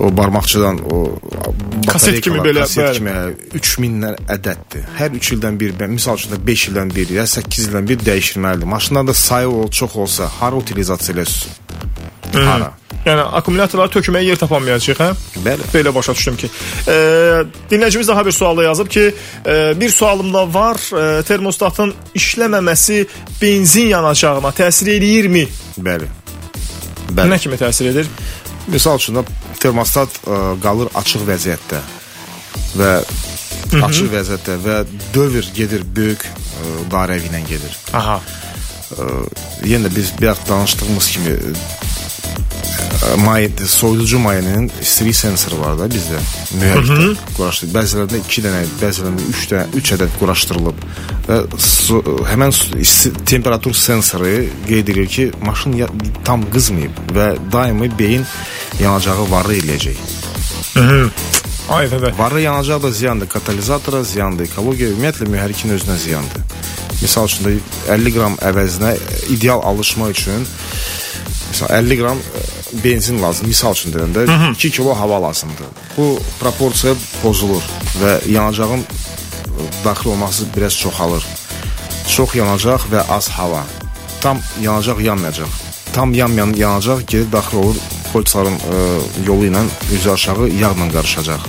o 0.00 0.16
barmaqçıdan 0.16 0.78
o 0.92 1.18
Kaset 1.88 2.20
kimi 2.20 2.38
belə, 2.44 2.64
kaset 2.66 2.84
bəli. 2.84 2.94
kimi 2.98 3.10
hə, 3.10 3.22
3000 3.58 4.00
dənə 4.02 4.16
ədəddir. 4.36 4.88
Hər 4.98 5.14
3 5.20 5.30
ildən 5.36 5.60
bir, 5.60 5.76
misal 5.88 6.18
üçün 6.20 6.34
də 6.34 6.40
5 6.46 6.66
ildən 6.70 6.92
bir, 6.94 7.14
ya 7.16 7.26
8 7.26 7.68
ildən 7.68 7.88
bir 7.88 8.02
dəyişdirməlidir. 8.08 8.64
Maşınlarda 8.64 9.14
sayı 9.14 9.48
ol, 9.48 9.70
çox 9.70 9.96
olsa, 9.96 10.28
hara 10.40 10.56
utilizasiya 10.56 11.16
eləsin? 11.16 11.56
Hara? 12.34 12.72
Yəni 13.06 13.22
akkumulyatorları 13.38 13.92
tökməyə 13.94 14.26
yer 14.26 14.40
tapamayacaq, 14.40 14.98
hə? 15.00 15.08
Bəli. 15.44 15.68
Belə 15.72 15.94
başa 15.94 16.12
düşdüm 16.14 16.36
ki. 16.36 16.50
E, 16.88 16.96
dinləyicimiz 17.70 18.08
daha 18.08 18.26
bir 18.26 18.32
sualda 18.32 18.62
yazıb 18.66 18.88
ki, 18.92 19.14
e, 19.46 19.80
bir 19.80 19.90
sualım 19.90 20.34
da 20.34 20.44
var. 20.54 20.76
E, 20.92 21.22
termostatın 21.22 21.94
işləməməsi 22.18 23.06
benzin 23.42 23.94
yanacağına 23.94 24.52
təsir 24.60 24.92
eləyirmi? 24.98 25.46
Bəli. 25.78 26.10
Nə 27.16 27.38
kimi 27.40 27.56
təsir 27.56 27.88
edir? 27.90 28.10
Misal 28.68 29.00
üçün 29.00 29.22
termostat 29.62 30.20
ə, 30.24 30.40
qalır 30.62 30.90
açıq 30.98 31.24
vəziyyətdə 31.28 31.80
və 32.78 32.90
açıq 33.88 34.10
vəziyyətdə 34.12 34.58
və 34.64 34.76
dövr 35.14 35.48
gedir 35.56 35.86
böyük 35.96 36.26
ə, 36.28 36.74
dairəvi 36.92 37.30
ilə 37.32 37.44
gedir. 37.48 37.78
Aha. 37.96 38.20
Yenə 39.68 39.88
də 39.88 39.92
biz 39.92 40.14
bir 40.16 40.30
vaxt 40.30 40.48
danışdığımız 40.48 41.10
kimi 41.14 41.34
ə, 41.36 41.54
may 43.16 43.50
soyuducu 43.66 44.18
mayenin 44.18 44.72
istilik 44.80 45.16
sensoru 45.16 45.60
var 45.60 45.78
da 45.78 45.86
bizdə 45.90 46.18
mühərrikdə 46.60 47.34
quraşdırılıb. 47.36 47.76
Bəzilərində 47.76 48.20
2 48.24 48.44
dənə, 48.44 48.62
bəzilərində 48.80 49.28
3 49.32 49.46
dənə, 49.52 49.64
3 49.80 49.92
ədəd 49.96 50.18
quraşdırılıb. 50.20 50.82
Və 51.28 51.38
su, 51.62 52.00
həmin 52.28 52.54
temperatur 53.28 53.74
sensoru 53.76 54.32
qeyd 54.68 54.92
edir 54.92 55.06
ki, 55.06 55.30
maşın 55.44 55.78
ya, 55.80 55.88
tam 56.24 56.44
qızmayıb 56.52 57.02
və 57.16 57.28
daimi 57.52 57.90
beyin 57.98 58.26
yanacağı 58.80 59.30
varı 59.30 59.58
eləyəcək. 59.60 59.96
Aydındır. 61.68 62.18
Varı 62.18 62.40
yanacağı 62.40 62.82
da 62.82 62.90
ziyandır 62.90 63.28
katalizatora, 63.28 64.02
ziyandır 64.04 64.48
ekologiya, 64.48 64.92
ümumiyyətlə 64.94 65.28
mühərrikin 65.28 65.74
özünə 65.76 65.96
ziyandır. 66.00 66.46
Misal 67.02 67.28
üçün 67.28 67.44
də 67.44 67.58
50 67.94 68.14
qram 68.14 68.38
əvəzinə 68.50 68.94
ideal 69.36 69.60
alışma 69.68 70.08
üçün 70.10 70.48
Məsələn 71.48 71.88
50 71.88 71.96
qram 72.00 72.18
benzin 72.84 73.22
lazım. 73.22 73.46
Misal 73.48 73.72
üçün 73.72 73.92
deyəndə 73.92 74.26
2 74.52 74.70
kilo 74.70 74.94
hava 74.94 75.22
lazımdır. 75.22 75.66
Bu 75.96 76.18
proporsiya 76.40 76.94
pozulur 77.22 77.62
və 78.02 78.30
yanacağın 78.30 78.80
e, 78.80 78.84
daxil 79.84 80.10
olması 80.10 80.44
biraz 80.56 80.78
çoxalır. 80.78 81.26
Çox 82.08 82.34
yanacaq 82.34 82.88
və 82.92 83.04
az 83.10 83.28
hava. 83.28 83.64
Tam 84.20 84.38
yanacaq 84.62 85.00
yanmayacaq. 85.02 85.48
Tam 85.92 86.14
yanmayan 86.14 86.52
yanacaq 86.52 87.06
geri 87.06 87.32
daxil 87.32 87.56
olur 87.56 87.76
kolçaların 88.12 88.56
ə, 88.56 88.82
yolu 89.26 89.48
ilə 89.50 89.64
üzü 89.94 90.10
aşağı 90.10 90.48
yağla 90.48 90.88
qarışacaq. 90.92 91.40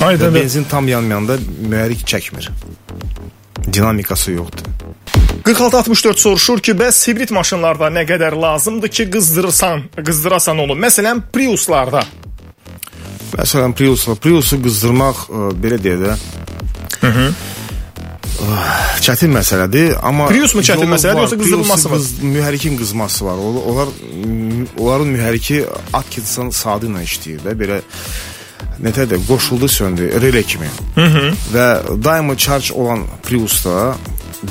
Aydındır. 0.00 0.34
benzin 0.34 0.64
tam 0.64 0.88
yanmayanda 0.88 1.36
mühərrik 1.68 2.04
çəkmir. 2.06 2.50
Dinamikası 3.72 4.32
yoxdur. 4.32 4.71
4664 5.44 6.18
soruşur 6.18 6.60
ki, 6.62 6.74
bəs 6.78 7.00
hibrid 7.08 7.32
maşınlarda 7.34 7.90
nə 7.90 8.04
qədər 8.06 8.36
lazımdır 8.38 8.88
ki, 8.88 9.08
qızdırırsan, 9.10 9.88
qızdırasan 9.96 10.58
onu? 10.62 10.76
Məsələn, 10.78 11.22
Priuslarda. 11.34 12.04
Məsələn, 13.32 13.74
Priusla, 13.74 14.14
Priusu 14.14 14.60
qızdırmaq 14.62 15.26
ə, 15.26 15.50
belə 15.64 15.80
deyək 15.82 16.06
də. 16.06 16.16
Hı 17.02 17.32
Çətin 19.02 19.30
məsələdir, 19.30 19.92
amma 20.02 20.26
Prius 20.30 20.54
mu 20.56 20.62
çətin 20.66 20.90
məsələdir, 20.90 21.20
yoxsa 21.22 21.36
qızdırılması 21.38 21.88
mı? 21.88 21.96
Qız, 21.96 22.06
mühərrikin 22.26 22.78
qızması 22.78 23.26
var. 23.26 23.38
Onlar 23.70 23.88
onların 24.78 25.12
mühərriki 25.14 25.60
Atkinson 25.92 26.50
sadı 26.50 26.90
ilə 26.90 27.04
işləyir 27.06 27.44
də, 27.44 27.54
belə 27.58 27.78
nətə 28.82 29.06
də 29.10 29.20
qoşuldu 29.28 29.68
söndü, 29.68 30.08
relay 30.22 30.42
kimi. 30.42 30.70
Hı 30.96 31.06
-hı. 31.06 31.34
Və 31.54 31.66
daima 32.04 32.36
charge 32.36 32.74
olan 32.74 33.06
Priusda 33.22 33.94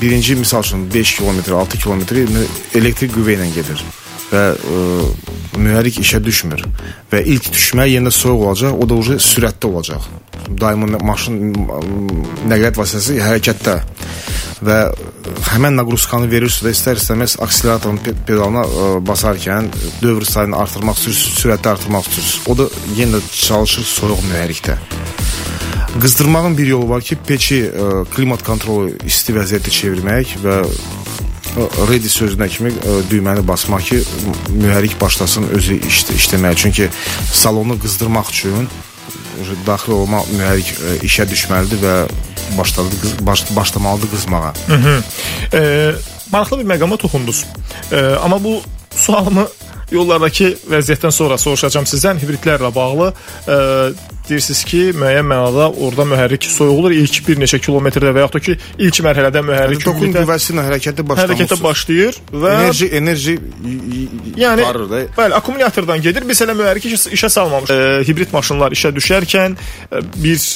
birinci 0.01 0.35
misal 0.35 0.63
üçün 0.63 0.93
5 0.93 1.15
kilometr, 1.15 1.51
6 1.51 1.77
kilometr 1.77 2.21
elektrik 2.75 3.11
qüvvə 3.15 3.35
ilə 3.37 3.49
gedir 3.55 3.83
və 4.31 4.43
ə, 4.55 4.81
mühərrik 5.59 5.99
işə 6.01 6.21
düşmür 6.23 6.63
və 7.11 7.23
ilk 7.33 7.49
düşmə 7.51 7.87
yerində 7.89 8.13
soyuq 8.15 8.45
olacaq, 8.47 8.77
o 8.79 8.87
da 8.87 8.95
uje 8.95 9.17
sürətdə 9.19 9.67
olacaq. 9.67 10.05
Daima 10.61 10.87
maşın 11.03 11.39
nəqliyyat 12.47 12.79
vasitəsi 12.79 13.19
hərəkətdə 13.19 13.75
və 14.65 14.77
həmən 15.51 15.77
naqruzkanı 15.79 16.29
verirsə 16.31 16.67
də 16.67 16.73
istər-istəməz 16.75 17.37
akseleratorun 17.43 17.99
pe- 18.05 18.15
pedalına 18.27 18.63
ə, 18.63 18.89
basarkən 19.07 19.71
dövr 20.01 20.27
sayını 20.29 20.59
artırmaq 20.63 20.99
istəyirsiniz, 21.01 21.39
sürəti 21.41 21.71
artırmaq 21.73 22.07
istəyirsiniz. 22.07 22.49
O 22.51 22.57
da 22.61 22.69
yenə 22.99 23.23
çalışır 23.41 23.87
soyuq 23.97 24.27
mühərrikdə. 24.29 24.77
Qızdırmağın 25.99 26.57
bir 26.57 26.67
yolu 26.67 26.89
var 26.89 27.01
ki, 27.01 27.17
peçi 27.27 27.65
ə, 27.67 28.05
klimat 28.15 28.43
kontrolu 28.47 28.93
isti 29.05 29.35
vəziyyətə 29.35 29.73
çevirmək 29.75 30.37
və 30.43 30.55
ə, 30.63 31.65
ready 31.89 32.07
sözünə 32.07 32.47
kimi 32.51 32.71
ə, 32.71 33.01
düyməni 33.11 33.43
basmaq 33.47 33.89
ki, 33.89 33.99
mühərrik 34.55 34.95
başlasın 35.01 35.49
özü 35.57 35.81
işlə, 35.89 36.15
işləməyə. 36.15 36.55
Çünki 36.55 36.87
salonu 37.33 37.75
qızdırmaq 37.81 38.31
üçün 38.31 38.69
daxil 39.67 39.97
olma 39.97 40.23
mühərrik 40.31 40.71
ə, 40.71 40.95
işə 41.07 41.27
düşməlidir 41.27 41.83
və 41.83 41.95
başladı 42.57 43.01
qız, 43.01 43.25
baş, 43.25 43.43
başlamalıdır 43.55 44.09
qızmağa. 44.11 44.53
E, 45.53 45.91
maraqlı 46.31 46.59
bir 46.59 46.65
məqama 46.65 46.97
toxundunuz. 46.97 47.45
E, 47.91 47.99
amma 47.99 48.43
bu 48.43 48.61
sualımı 48.95 49.47
yollardakı 49.91 50.53
vəziyyətdən 50.71 51.11
sonra 51.11 51.37
soruşacağam 51.37 51.85
sizdən 51.85 52.19
hibridlərlə 52.23 52.75
bağlı. 52.75 53.13
E, 53.47 53.55
deyirsiniz 54.31 54.63
ki, 54.67 54.81
müəyyən 54.97 55.27
mənada 55.27 55.67
orada 55.85 56.05
mühərrik 56.13 56.47
soyuq 56.49 56.79
olur 56.79 56.95
ilk 56.95 57.21
bir 57.27 57.41
neçə 57.41 57.59
kilometrdə 57.61 58.13
və 58.15 58.23
yaxud 58.25 58.37
da 58.37 58.43
ki, 58.47 58.55
ilk 58.87 59.01
mərhələdə 59.05 59.43
mühərrik 59.45 59.83
Tokun 59.83 60.07
hibriddə 60.07 60.23
qüvvəsi 60.23 60.53
ilə 60.55 60.65
hərəkətə 60.69 61.05
başlamışsınız. 61.11 61.41
hərəkətə 61.41 61.63
başlayır 61.63 62.19
və 62.31 62.53
Enerji 62.61 62.87
enerji 63.01 63.35
Yəni 64.37 64.65
varır 64.65 64.89
da. 64.89 65.01
bəli, 65.17 65.35
akkumulyatordan 65.37 66.01
gedir. 66.01 66.25
Biz 66.27 66.41
elə 66.45 66.55
mühərrik 66.57 66.87
işə, 66.87 67.29
salmamış. 67.29 67.69
E, 67.71 68.03
hibrid 68.07 68.31
maşınlar 68.33 68.73
işə 68.75 68.93
düşərkən 68.95 69.57
e, 69.91 70.01
1 70.23 70.47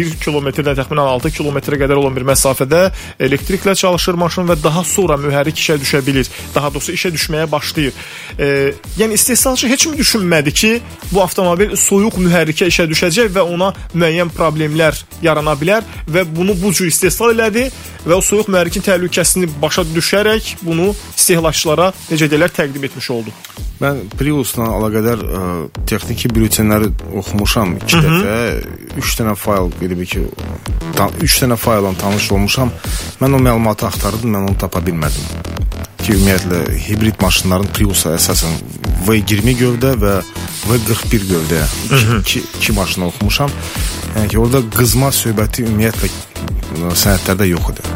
1 0.00 0.16
kilometrdən 0.24 0.78
təxminən 0.78 1.12
6 1.16 1.32
kilometrə 1.36 1.78
qədər 1.82 2.00
olan 2.00 2.16
bir 2.16 2.26
məsafədə 2.30 2.82
elektriklə 3.20 3.74
çalışır 3.76 4.18
maşın 4.20 4.48
və 4.50 4.56
daha 4.62 4.84
sonra 4.84 5.18
mühərrik 5.20 5.58
işə 5.60 5.76
düşə 5.80 6.02
bilir. 6.06 6.30
Daha 6.54 6.72
doğrusu 6.74 6.96
işə 6.96 7.12
düşməyə 7.14 7.50
başlayır. 7.52 7.92
E, 8.38 8.72
yəni 8.98 9.18
istehsalçı 9.18 9.68
heç 9.68 9.86
mi 9.86 9.98
düşünmədi 9.98 10.52
ki, 10.52 10.72
bu 11.12 11.22
avtomobil 11.22 11.76
soyuq 11.76 12.16
mühərrikə 12.24 12.70
işə 12.70 12.88
düşəcək 12.90 13.09
və 13.34 13.44
ona 13.44 13.72
müəyyən 13.94 14.30
problemlər 14.36 14.98
yarana 15.22 15.56
bilər 15.58 15.86
və 16.08 16.24
bunu 16.28 16.56
bu 16.60 16.72
cür 16.72 16.90
istehsal 16.90 17.34
elədi 17.34 17.68
və 18.06 18.16
o 18.16 18.22
soyuq 18.24 18.50
mühərrikin 18.52 18.84
təhlükəsini 18.86 19.50
başa 19.62 19.84
düşərək 19.88 20.56
bunu 20.62 20.92
istehlakçılara 21.16 21.92
necə 22.10 22.30
deyirlər 22.30 22.54
təqdim 22.56 22.86
etmiş 22.90 23.10
oldu. 23.16 23.34
Mən 23.80 24.02
Priusla 24.12 24.66
əlaqədar 24.76 25.22
ə, 25.24 25.42
texniki 25.88 26.28
bültenləri 26.36 26.90
oxumuşam 27.16 27.78
2 27.80 28.02
dəfə. 28.04 28.34
3 29.00 29.14
dənə 29.22 29.36
fayl 29.40 29.72
qeyd 29.80 29.94
ki, 30.10 30.26
3 31.00 31.38
dənə 31.44 31.56
faylla 31.56 31.94
tanış 32.02 32.28
olmuşam. 32.36 32.72
Mən 33.22 33.38
o 33.38 33.40
məlumatı 33.40 33.88
axtardım, 33.88 34.36
mən 34.36 34.50
onu 34.50 34.58
tapa 34.60 34.84
bilmədim. 34.84 35.24
Ki 36.10 36.16
ümumiyyətlə 36.18 36.58
hibrid 36.88 37.20
maşınların 37.22 37.68
Priusa 37.70 38.16
əsasən 38.16 38.56
V20 39.06 39.52
gövdə 39.60 39.92
və 40.00 40.14
V41 40.66 41.26
gövdə 41.28 41.60
iki, 41.86 42.16
iki, 42.18 42.40
iki 42.58 42.72
maşını 42.74 43.06
oxumuşam. 43.12 43.52
Yəni 44.16 44.32
ki, 44.32 44.38
orada 44.42 44.58
qızma 44.74 45.12
söhbəti 45.14 45.62
ümumiyyətlə 45.68 46.10
ə, 46.10 46.90
sənədlərdə 46.98 47.46
yox 47.52 47.70
idi. 47.70 47.86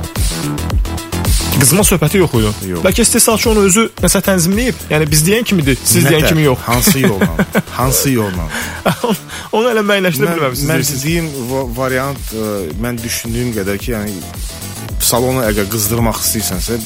Qızma 1.58 1.82
söhbəti 1.90 2.20
yox 2.22 2.36
idi. 2.38 2.78
Bəlkə 2.86 3.02
istehsalçı 3.02 3.50
onu 3.50 3.66
özü 3.66 3.88
nəsə 4.04 4.22
tənzimləyib. 4.28 4.86
Yəni 4.94 5.10
biz 5.10 5.26
deyən 5.26 5.50
kimidir, 5.50 5.80
siz 5.82 6.06
deyən 6.06 6.22
Nətər? 6.22 6.36
kimi 6.36 6.46
yox. 6.46 6.62
Hansı 6.70 7.02
yolla? 7.02 7.30
hansı 7.80 8.14
yolla? 8.14 8.46
onu 9.58 9.72
hələ 9.74 9.82
müəyyənləşdirə 9.90 10.30
Mən, 10.30 10.38
bilməmisiniz. 10.38 10.70
mən 10.70 10.86
dediyim 10.92 11.32
va- 11.50 11.66
variant 11.82 12.30
ə, 12.30 12.52
mən 12.78 13.02
düşündüyüm 13.02 13.50
qədər 13.58 13.82
ki, 13.82 13.96
yəni 13.98 14.22
salonu 15.02 15.42
əgər 15.50 15.66
qızdırmaq 15.74 16.22
istəyirsənsə 16.22 16.78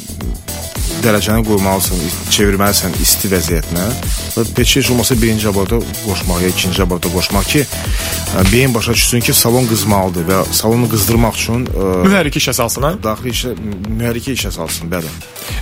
dərəcəni 1.05 1.45
qoymalısan, 1.47 2.01
çevirməlisən 2.35 2.97
isti 3.03 3.31
vəziyyətinə 3.33 3.87
və 4.35 4.45
peçi 4.57 4.81
heç 4.81 4.91
olmasa 4.95 5.17
birinci 5.21 5.49
aborda 5.51 5.79
qoşmaq 6.05 6.43
ya 6.45 6.53
ikinci 6.53 6.83
aborda 6.83 7.13
qoşmaq 7.13 7.49
ki, 7.53 7.65
ə, 7.65 8.45
beyin 8.53 8.75
başa 8.75 8.95
düşsün 8.97 9.25
ki, 9.25 9.35
salon 9.35 9.69
qızmalıdır 9.71 10.29
və 10.31 10.41
salonu 10.61 10.89
qızdırmaq 10.93 11.41
üçün 11.41 11.67
ə, 11.69 11.91
Mühərrik 12.07 12.39
işə 12.41 12.55
salsın 12.57 12.89
ha. 12.89 12.95
daxili 13.05 13.35
işə 13.35 13.55
mühərrikə 13.59 14.35
işə 14.39 14.53
salsın, 14.55 14.91
bəli. 14.93 15.13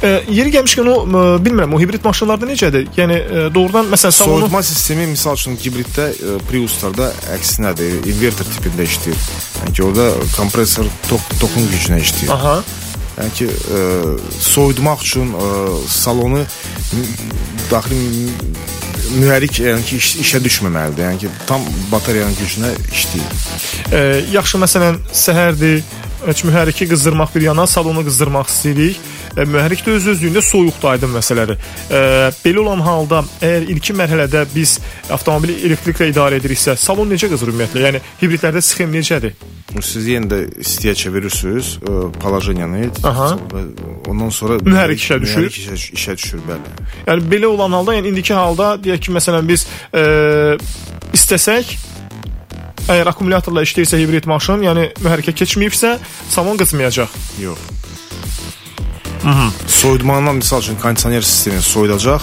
E, 0.03 0.09
yeri 0.33 0.53
gəlmişkən 0.57 0.89
o 0.93 0.97
e, 1.05 1.27
bilmirəm 1.45 1.75
o 1.77 1.81
hibrid 1.81 2.05
maşınlarda 2.05 2.49
necədir? 2.51 2.89
Yəni 2.97 3.17
e, 3.17 3.45
doğrudan 3.55 3.91
məsələn 3.93 4.17
salonu 4.17 4.47
Soyutma 4.47 4.63
sistemi 4.67 5.07
misal 5.13 5.39
üçün 5.39 5.57
hibriddə 5.61 6.09
ə, 6.13 6.39
Priuslarda 6.49 7.13
əksinədir, 7.37 8.01
inverter 8.13 8.49
tipində 8.57 8.87
işləyir. 8.89 9.29
Yəni 9.67 9.87
orada 9.87 10.11
kompresor 10.37 10.91
tok 11.09 11.39
tokun 11.41 11.71
gücünə 11.73 12.03
işləyir. 12.03 12.35
Aha. 12.35 12.59
Yəni 13.17 13.33
ki, 13.33 13.47
ə, 13.49 13.83
soyutmaq 14.45 15.05
üçün 15.05 15.31
ə, 15.33 15.51
salonu 15.89 16.43
mü- 16.45 17.13
daxili 17.71 17.97
mü- 17.97 18.65
mühərrik 19.21 19.61
yəni 19.63 19.85
ki, 19.87 19.97
iş, 20.03 20.11
işə 20.25 20.41
düşməməlidir. 20.45 21.07
Yəni 21.07 21.23
ki, 21.25 21.31
tam 21.49 21.65
batareyanın 21.93 22.37
gücünə 22.37 22.73
işləyir. 22.93 23.39
E, 23.93 24.01
yaxşı 24.35 24.61
məsələn 24.61 24.99
səhərdir 25.25 25.81
mühərriki 26.27 26.89
qızdırmaq 26.91 27.35
bir 27.35 27.47
yana, 27.51 27.67
salonu 27.71 28.03
qızdırmaq 28.07 28.51
istəyirik. 28.51 29.01
E, 29.36 29.46
mühərrik 29.46 29.84
də 29.86 29.96
öz 29.98 30.10
özlüyündə 30.16 30.44
soyuqdur 30.46 30.94
aydın 30.96 31.14
məsələdir. 31.16 31.60
E, 31.90 32.02
belə 32.44 32.64
olan 32.64 32.84
halda 32.86 33.24
əgər 33.40 33.70
ilkin 33.74 34.00
mərhələdə 34.02 34.46
biz 34.54 34.78
avtomobili 35.12 35.60
elektriklə 35.70 36.10
idarə 36.12 36.42
ediriksə, 36.42 36.76
salon 36.80 37.12
necə 37.12 37.30
qızır 37.32 37.54
ümumiyyətlə? 37.54 37.86
Yəni 37.88 38.04
hibridlərdə 38.22 38.64
sxem 38.66 38.92
necədir? 38.94 39.36
Siz 39.80 40.08
yenə 40.12 40.28
də 40.28 40.40
istiyə 40.60 40.94
çevirirsiniz 41.00 41.78
ə, 41.80 41.94
poложениyanı 42.20 42.90
Aha. 43.08 43.30
və 43.54 43.62
ondan 44.12 44.34
sonra 44.36 44.58
Mühərrik 44.66 45.00
işə 45.00 45.22
düşür. 45.24 45.46
Mühərrik 45.48 45.60
işə, 45.62 45.78
işə 45.96 46.18
düşür, 46.20 46.44
bəli. 46.50 46.74
Yəni 47.08 47.30
belə 47.32 47.52
olan 47.54 47.78
halda, 47.78 47.96
yəni 47.96 48.12
indiki 48.12 48.36
halda 48.36 48.74
deyək 48.84 49.08
ki, 49.08 49.16
məsələn 49.16 49.48
biz 49.48 49.64
e, 49.96 50.04
istəsək 51.16 51.72
əgər 52.92 53.12
akkumulyatorla 53.14 53.64
işləyirsə 53.68 54.00
hibrid 54.02 54.28
maşın, 54.30 54.66
yəni 54.68 54.90
mühərrikə 55.00 55.36
keçməyibsə, 55.44 55.96
salon 56.34 56.60
qızmayacaq. 56.60 57.16
Yox. 57.44 57.75
Soyutmandan 59.67 60.37
misal 60.37 60.61
üçün 60.63 60.77
kondisioner 60.83 61.23
sistemi 61.23 61.63
soyudacaq, 61.63 62.23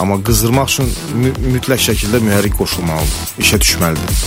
amma 0.00 0.16
qızdırmaq 0.22 0.68
üçün 0.70 0.90
mü 1.14 1.32
mütləq 1.54 1.80
şəkildə 1.88 2.20
mühərrik 2.24 2.54
qoşulmalıdır, 2.58 3.32
işə 3.42 3.58
düşməlidir. 3.64 4.26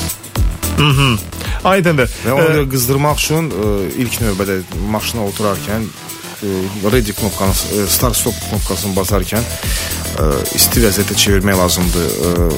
Aydındır. 1.64 2.10
Və 2.26 2.32
E, 2.32 2.42
görə 2.42 2.64
qızdırmaq 2.72 3.20
üçün 3.22 3.52
ə, 3.52 3.68
ilk 4.02 4.16
növbədə 4.24 4.56
maşına 4.90 5.28
oturarkən 5.30 5.86
ə, 5.86 6.56
ready 6.92 7.14
knopkanı, 7.14 7.54
ə, 7.54 7.86
start 7.88 8.18
stop 8.18 8.36
knopkasını 8.50 8.96
basarkən 8.98 9.46
ə, 9.46 10.30
isti 10.58 10.82
vəziyyətə 10.84 11.18
çevirmək 11.26 11.60
lazımdır. 11.62 12.10
Ə, 12.10 12.50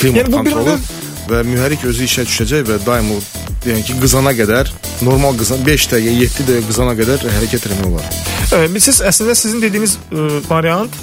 klimat 0.00 0.20
Yəni 0.26 0.34
kontrolu 0.36 0.76
növ- 0.76 0.92
və 1.30 1.42
mühərrik 1.48 1.86
özü 1.88 2.04
işə 2.06 2.26
düşəcək 2.28 2.68
və 2.68 2.76
daim 2.86 3.08
o 3.16 3.20
yəni 3.72 3.84
ki, 3.86 3.98
qızana 4.02 4.32
qədər 4.36 4.70
normal 5.06 5.36
qızan 5.40 5.62
5 5.66 5.90
dəqiqə, 5.92 6.16
7 6.22 6.48
dəqiqə 6.48 6.70
qızana 6.70 6.96
qədər 6.98 7.28
hərəkət 7.36 7.68
etmək 7.70 7.92
olar. 7.92 8.16
e, 8.56 8.66
biz 8.74 8.90
siz 8.90 9.02
əslində 9.10 9.36
sizin 9.38 9.62
dediyiniz 9.62 9.98
e, 10.10 10.26
variant 10.48 11.00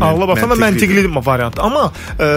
ağla 0.00 0.28
baxanda 0.28 0.56
məntiqli 0.58 1.04
variant. 1.24 1.58
Amma 1.60 1.92
e, 2.18 2.28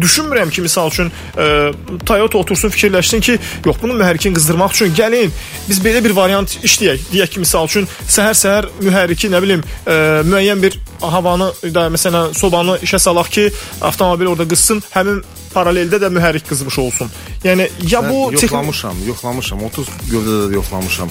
düşünmürəm 0.00 0.50
ki, 0.50 0.62
misal 0.62 0.90
üçün 0.90 1.10
e, 1.36 1.72
Toyota 2.06 2.38
otursun 2.38 2.72
fikirləşsin 2.74 3.20
ki, 3.20 3.38
yox 3.66 3.82
bunu 3.82 3.96
mühərrikin 4.00 4.34
qızdırmaq 4.36 4.76
üçün 4.76 4.94
gəlin 4.96 5.32
biz 5.68 5.82
belə 5.84 6.04
bir 6.04 6.16
variant 6.16 6.56
işləyək. 6.64 7.10
Deyək 7.12 7.34
ki, 7.34 7.42
misal 7.44 7.68
üçün 7.70 7.88
səhər-səhər 8.06 8.70
mühərriki 8.80 9.32
nə 9.32 9.42
bilim 9.42 9.64
e, 9.86 9.98
müəyyən 10.28 10.62
bir 10.64 10.78
havanı 11.00 11.52
da 11.74 11.88
məsələn 11.92 12.34
sobanı 12.36 12.80
işə 12.86 13.00
salaq 13.02 13.30
ki, 13.36 13.50
avtomobil 13.80 14.32
orada 14.32 14.48
qızsın, 14.48 14.82
həmin 14.94 15.22
paraleldə 15.54 15.98
də 16.02 16.10
mühərrik 16.14 16.46
qızmış 16.48 16.78
olsun. 16.78 17.10
Yəni 17.40 17.64
ya 17.88 18.02
Mən 18.04 18.10
bu 18.12 18.18
yoxlamışam, 18.34 18.98
yoxlamışam. 19.06 19.62
30 19.64 19.86
gövdədə 20.10 20.48
də 20.50 20.56
yoxlamışam. 20.58 21.08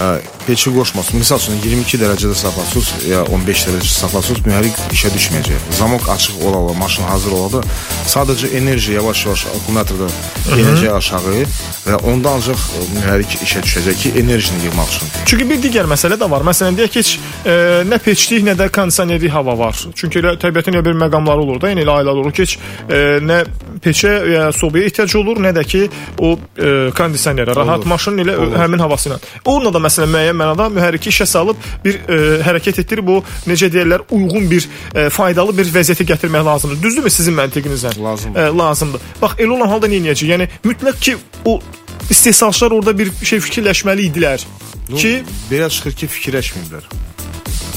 Ə, 0.00 0.06
peçi 0.46 0.70
qoşmasın. 0.72 1.20
Məsəl 1.20 1.42
üçün 1.42 1.58
22 1.60 1.98
dərəcədə 2.00 2.36
saxlasınız 2.40 3.04
ya 3.10 3.20
15 3.28 3.64
dərəcədə 3.68 3.92
saxlasınız, 3.92 4.40
mühərrik 4.46 4.80
işə 4.96 5.10
düşməyəcək. 5.12 5.66
Zamok 5.76 6.08
açıq 6.14 6.40
ola-ola, 6.48 6.72
maşın 6.80 7.04
hazır 7.10 7.36
ola 7.36 7.50
da 7.58 7.62
sadəcə 8.08 8.54
enerji 8.56 8.96
yavaş-yavaş 8.96 9.44
akkumulyatorda 9.52 10.08
enəcək 10.56 10.96
aşağı 10.96 11.44
və 11.90 12.00
onda 12.08 12.32
ancaq 12.38 12.56
ə, 12.56 12.86
mühərrik 12.94 13.36
işə 13.44 13.64
düşəcək 13.68 14.00
ki, 14.00 14.14
enerjini 14.22 14.64
yığmaq 14.70 14.96
üçün. 14.96 15.12
Çünki 15.28 15.48
bir 15.52 15.60
digər 15.60 15.90
məsələ 15.92 16.16
də 16.16 16.30
var. 16.32 16.46
Məsələn, 16.48 16.80
deyək 16.80 16.96
ki, 16.96 17.04
heç 17.04 17.12
e, 17.44 17.58
nə 17.84 18.00
peçlik, 18.00 18.48
nə 18.48 18.56
də 18.56 18.70
kondisionerli 18.72 19.28
hava 19.28 19.58
var. 19.60 19.84
Çünki 19.92 20.22
elə 20.22 20.38
təbiətin 20.40 20.78
elə 20.78 20.84
bir 20.88 20.96
məqamları 21.04 21.44
olur 21.44 21.60
da, 21.60 21.70
yəni 21.74 21.84
elə 21.84 22.00
aylar 22.00 22.16
olur 22.22 22.32
ki, 22.32 22.46
heç 22.46 22.56
e, 22.88 23.02
nə 23.26 23.42
peçə 23.84 24.12
ya 24.32 24.48
sobaya 24.56 24.88
ehtiyac 24.88 25.14
olur, 25.20 25.42
nə 25.42 25.52
də 25.56 25.65
ki, 25.68 25.82
o 26.18 26.32
e, 26.34 26.72
kondisionerə, 26.96 27.56
rahat 27.56 27.82
Olur. 27.82 27.90
maşının 27.92 28.24
elə 28.24 28.36
Olur. 28.36 28.58
həmin 28.60 28.84
havası 28.84 29.10
ilə. 29.10 29.18
Onunla 29.44 29.72
da 29.74 29.82
məsələn 29.86 30.12
müəyyən 30.14 30.38
mənada 30.40 30.68
mühərriki 30.74 31.12
işə 31.12 31.26
salıb 31.30 31.60
bir 31.84 31.98
e, 32.06 32.20
hərəkət 32.46 32.82
etdirib 32.84 33.10
o 33.14 33.22
necə 33.46 33.70
deyirlər, 33.72 34.06
uyğun 34.10 34.50
bir 34.50 34.68
e, 34.94 35.08
faydalı 35.10 35.56
bir 35.58 35.72
vəziyyətə 35.78 36.06
gətirmək 36.12 36.46
lazımdır. 36.50 36.82
Düzdürmü 36.82 37.10
sizin 37.10 37.36
məntiqinizlə? 37.38 37.96
Lazımdır. 38.02 38.42
E, 38.42 38.58
lazımdır. 38.62 39.10
Bax, 39.22 39.38
elə 39.38 39.58
olan 39.58 39.74
halda 39.74 39.90
nə 39.90 40.00
edəcək? 40.02 40.32
Yəni 40.34 40.48
mütləq 40.64 41.02
ki, 41.08 41.16
o 41.44 41.58
istehsalçılar 42.10 42.78
orada 42.78 42.98
bir 42.98 43.12
şey 43.22 43.42
fikirləşməli 43.48 44.10
idilər 44.10 44.46
ki, 44.94 45.18
belə 45.50 45.70
çıxır 45.72 45.98
ki, 46.02 46.12
fikirləşməyiblər. 46.18 46.90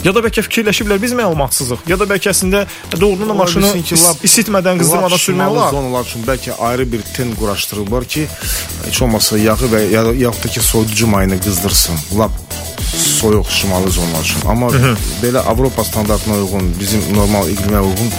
Ya 0.04 0.14
da 0.16 0.20
bəlkə 0.24 0.42
fikirləşiblər 0.48 1.02
biz 1.02 1.14
məlumatsızıq, 1.18 1.84
ya 1.92 1.98
da 2.00 2.06
bəlkə 2.10 2.32
əslində 2.32 2.66
doğrudan 2.96 3.30
da 3.30 3.36
maşını 3.42 3.72
ki, 3.84 3.96
lap- 4.04 4.24
isitmədən, 4.30 4.80
qızdırmadan 4.82 5.12
Lap 5.18 5.24
sürmək 5.26 5.48
olar. 5.54 5.72
Zonalar 5.76 6.04
üçün 6.08 6.24
bəlkə 6.28 6.56
ayrı 6.70 6.86
bir 6.92 7.02
ten 7.16 7.36
quraşdırıblar 7.36 8.06
ki, 8.06 8.28
heç 8.88 9.02
olmasa 9.02 9.38
yağı 9.38 9.72
və 9.74 9.82
ya 9.92 10.04
yaxud 10.26 10.44
da 10.44 10.54
ki 10.56 10.60
soyuducu 10.72 11.08
mayını 11.08 11.40
qızdırsın. 11.42 11.96
Lap 12.20 12.32
soyuq 13.20 13.50
şimali 13.50 13.92
zonalar 13.92 14.24
üçün. 14.24 14.48
Amma 14.50 14.68
belə 15.24 15.40
Avropa 15.40 15.84
standartına 15.84 16.36
uyğun, 16.36 16.76
bizim 16.80 17.02
normal 17.14 17.48
iqlimə 17.52 17.80
uyğun 17.80 18.12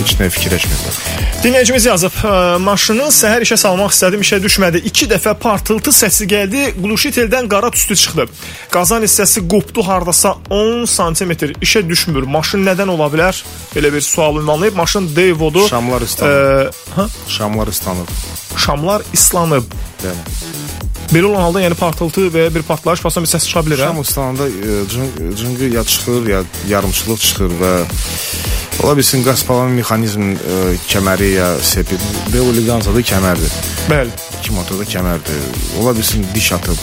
heç 0.00 0.14
nə 0.20 0.28
fikirləşmirlər. 0.32 0.98
Dinləyicimiz 1.44 1.86
yazıb, 1.88 2.16
ə, 2.24 2.32
maşını 2.64 3.06
səhər 3.14 3.44
işə 3.46 3.56
salmaq 3.60 3.92
istədim, 3.94 4.24
işə 4.24 4.38
düşmədi. 4.44 4.82
2 4.90 5.08
dəfə 5.14 5.34
partıltı 5.40 5.92
səsi 5.96 6.26
gəldi, 6.30 6.66
qluşiteldən 6.80 7.48
qara 7.52 7.70
tüstü 7.74 7.96
çıxdı. 8.02 8.26
Qazan 8.74 9.04
hissəsi 9.06 9.46
qopdu 9.48 9.84
hardasa 9.86 10.34
10 10.50 10.84
sm. 10.84 11.32
İşə 11.64 11.84
düşmür. 11.88 12.28
Maşın 12.36 12.64
nədən 12.68 12.92
ola 12.92 13.08
bilər? 13.12 13.40
Belə 13.74 13.92
bir 13.94 14.00
sual 14.04 14.36
ünvanlayıb. 14.42 14.76
Maşın 14.76 15.16
Devodu 15.16 15.68
Şamlar 15.68 16.00
islanıb. 16.02 16.72
ha? 16.96 17.06
Şamlar 17.28 17.66
islanıb. 17.68 18.08
Şamlar 18.56 19.02
islanıb. 19.12 19.64
Bəli. 20.04 20.59
Belə 21.10 21.26
olan 21.26 21.42
halda 21.42 21.60
yəni 21.64 21.74
partıltı 21.74 22.28
və 22.30 22.44
ya 22.46 22.50
bir 22.54 22.62
partlayış 22.68 23.00
basan 23.02 23.24
bir 23.26 23.30
səs 23.32 23.42
çıxa 23.48 23.64
bilər, 23.66 23.80
hə? 23.82 23.88
Şam 23.90 24.00
islananda 24.02 24.44
e, 24.46 24.74
cın- 24.92 25.34
cıngı 25.40 25.70
ya 25.74 25.82
çıxır, 25.84 26.26
ya 26.30 26.42
yarımçılıq 26.70 27.18
çıxır 27.24 27.54
və 27.62 27.72
ola 28.84 28.94
bilsin 28.96 29.24
qaz 29.26 29.42
palan 29.48 29.74
mexanizmin 29.74 30.36
e, 30.36 30.58
kəməri 30.92 31.32
ya 31.34 31.48
sepi. 31.72 31.98
Və 32.30 32.44
o 32.46 32.52
liqanzada 32.54 33.02
kəmərdir. 33.10 33.56
Bəli. 33.90 34.14
İki 34.38 34.54
motorda 34.54 34.86
kəmərdir. 34.92 35.42
Ola 35.82 35.96
bilsin 35.98 36.22
diş 36.34 36.52
atıb 36.60 36.78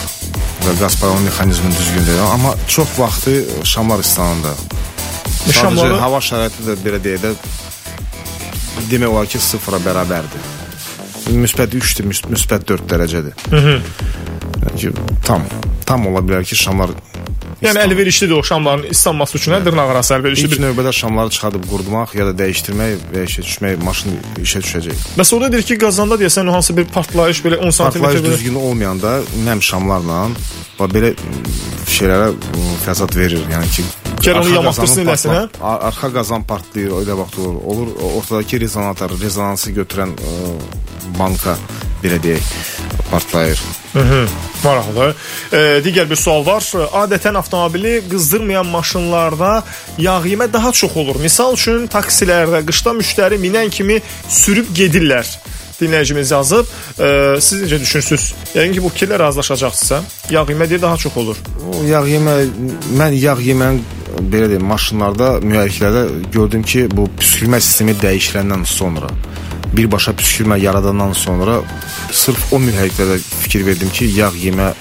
və 0.68 0.76
qaz 0.82 1.00
palan 1.00 1.24
mexanizmin 1.30 1.72
düzgün 1.80 2.06
deyil. 2.12 2.20
Amma 2.34 2.52
çox 2.68 3.00
vaxtı 3.00 3.38
şamlar. 3.64 4.04
Sadəcə 4.04 5.56
Şamları 5.62 6.04
hava 6.04 6.20
şəraiti 6.20 6.68
də 6.68 6.76
belə 6.84 7.00
deyək 7.00 7.24
də 7.24 7.34
demək 8.92 9.08
olar 9.08 9.26
ki, 9.32 9.40
sıfıra 9.40 9.80
bərabərdir. 9.88 10.57
Müsbət 11.34 11.76
3-dür, 11.76 12.08
müs- 12.12 12.24
müsbət 12.32 12.68
4 12.70 12.88
dərəcədir. 12.92 13.34
Yəni 13.52 14.78
ki, 14.80 14.92
tam 15.26 15.44
tam 15.88 16.08
ola 16.08 16.20
bilər 16.24 16.44
ki, 16.48 16.56
şamlar 16.56 16.92
Yəni 17.58 17.80
əlverişlidir 17.88 18.36
o 18.38 18.44
şamların 18.46 18.84
islanması 18.94 19.38
üçün, 19.40 19.54
hə, 19.56 19.64
dırnaq 19.66 19.90
arası 19.90 20.14
əlverişli 20.14 20.44
İlk 20.46 20.52
bir. 20.52 20.60
növbədə 20.62 20.92
şamları 20.94 21.30
çıxardıb 21.34 21.64
qurutmaq 21.72 22.12
ya 22.14 22.28
da 22.28 22.34
dəyişdirmək 22.44 23.08
və 23.16 23.24
işə 23.26 23.42
düşmək 23.48 23.80
maşın 23.82 24.14
işə 24.44 24.62
düşəcək. 24.62 25.00
Bəs 25.18 25.32
orada 25.36 25.50
deyir 25.56 25.66
ki, 25.66 25.78
qazanda 25.82 26.20
deyəsən 26.22 26.52
o 26.52 26.54
hansı 26.54 26.76
bir 26.78 26.86
partlayış 26.86 27.42
belə 27.48 27.58
10 27.58 27.70
sm 27.74 27.84
Partlayış 27.88 28.20
belə. 28.22 28.34
düzgün 28.36 28.60
olmayanda 28.62 29.16
nəm 29.48 29.62
şamlarla 29.72 30.20
və 30.78 30.90
belə 30.94 31.12
şeylərə 31.90 32.30
fəsad 32.86 33.18
verir. 33.18 33.42
Yəni 33.50 33.72
ki, 33.74 33.88
Gər 34.28 34.36
onu 34.42 34.44
arxa 34.46 34.56
yamaqdırsın 34.60 35.06
qazanın 35.06 35.14
eləsin, 35.14 35.30
hə? 35.32 35.42
partla- 35.48 35.72
ar- 35.72 35.88
Arxa 35.90 36.10
qazan 36.20 36.44
partlayır, 36.52 36.92
elə 37.02 37.18
vaxt 37.22 37.40
olur. 37.40 37.56
Olur 37.72 37.88
ortadakı 38.18 38.60
rezonatör, 38.66 39.16
rezonansı 39.22 39.72
götürən 39.80 40.12
ə, 40.20 40.36
banka 41.20 41.56
belə 42.04 42.20
deyək, 42.24 42.54
partlayır. 43.12 43.62
Maraqlı. 44.64 45.08
E, 45.54 45.60
digər 45.86 46.06
bir 46.10 46.20
sual 46.20 46.44
var. 46.46 46.62
Adətən 47.02 47.38
avtomobili 47.40 48.02
qızdırmayan 48.12 48.66
maşınlarda 48.70 49.64
yağ 49.98 50.20
yemə 50.26 50.52
daha 50.54 50.72
çox 50.72 50.94
olur. 50.98 51.18
Misal 51.24 51.54
üçün 51.58 51.88
taksilərdə 51.90 52.62
qışda 52.68 52.94
müştəri 53.00 53.40
minən 53.42 53.70
kimi 53.74 54.02
sürüb 54.30 54.70
gedirlər. 54.78 55.26
Dinləyicimiz 55.82 56.32
yazıb. 56.34 56.66
E, 57.00 57.08
siz 57.42 57.62
necə 57.64 57.80
düşünürsüz? 57.82 58.34
Yəqin 58.56 58.74
ki 58.78 58.84
bu 58.84 58.90
fikirlə 58.94 59.20
razılaşacaqsınızsa. 59.20 60.02
Yağ 60.30 60.46
yemə 60.52 60.70
deyir 60.70 60.82
daha 60.82 60.98
çox 60.98 61.18
olur. 61.18 61.38
O 61.74 61.84
yağ 61.86 62.02
yemə 62.10 62.38
mən 62.98 63.14
yağ 63.18 63.38
yemən 63.50 63.80
belə 64.32 64.50
deyim, 64.52 64.66
maşınlarda, 64.70 65.38
mühərriklərdə 65.46 66.04
gördüm 66.34 66.64
ki, 66.64 66.88
bu 66.92 67.08
püskürmə 67.20 67.60
sistemi 67.64 67.96
dəyişiləndən 68.02 68.66
sonra 68.68 69.12
birbaşa 69.74 70.14
püskürmə 70.18 70.60
yaradandan 70.62 71.14
sonra 71.14 71.60
sırf 72.12 72.54
o 72.54 72.60
mühərriklərdə 72.64 73.20
fikir 73.20 73.66
verdim 73.68 73.92
ki, 73.94 74.10
yağ 74.18 74.32
yemə 74.44 74.72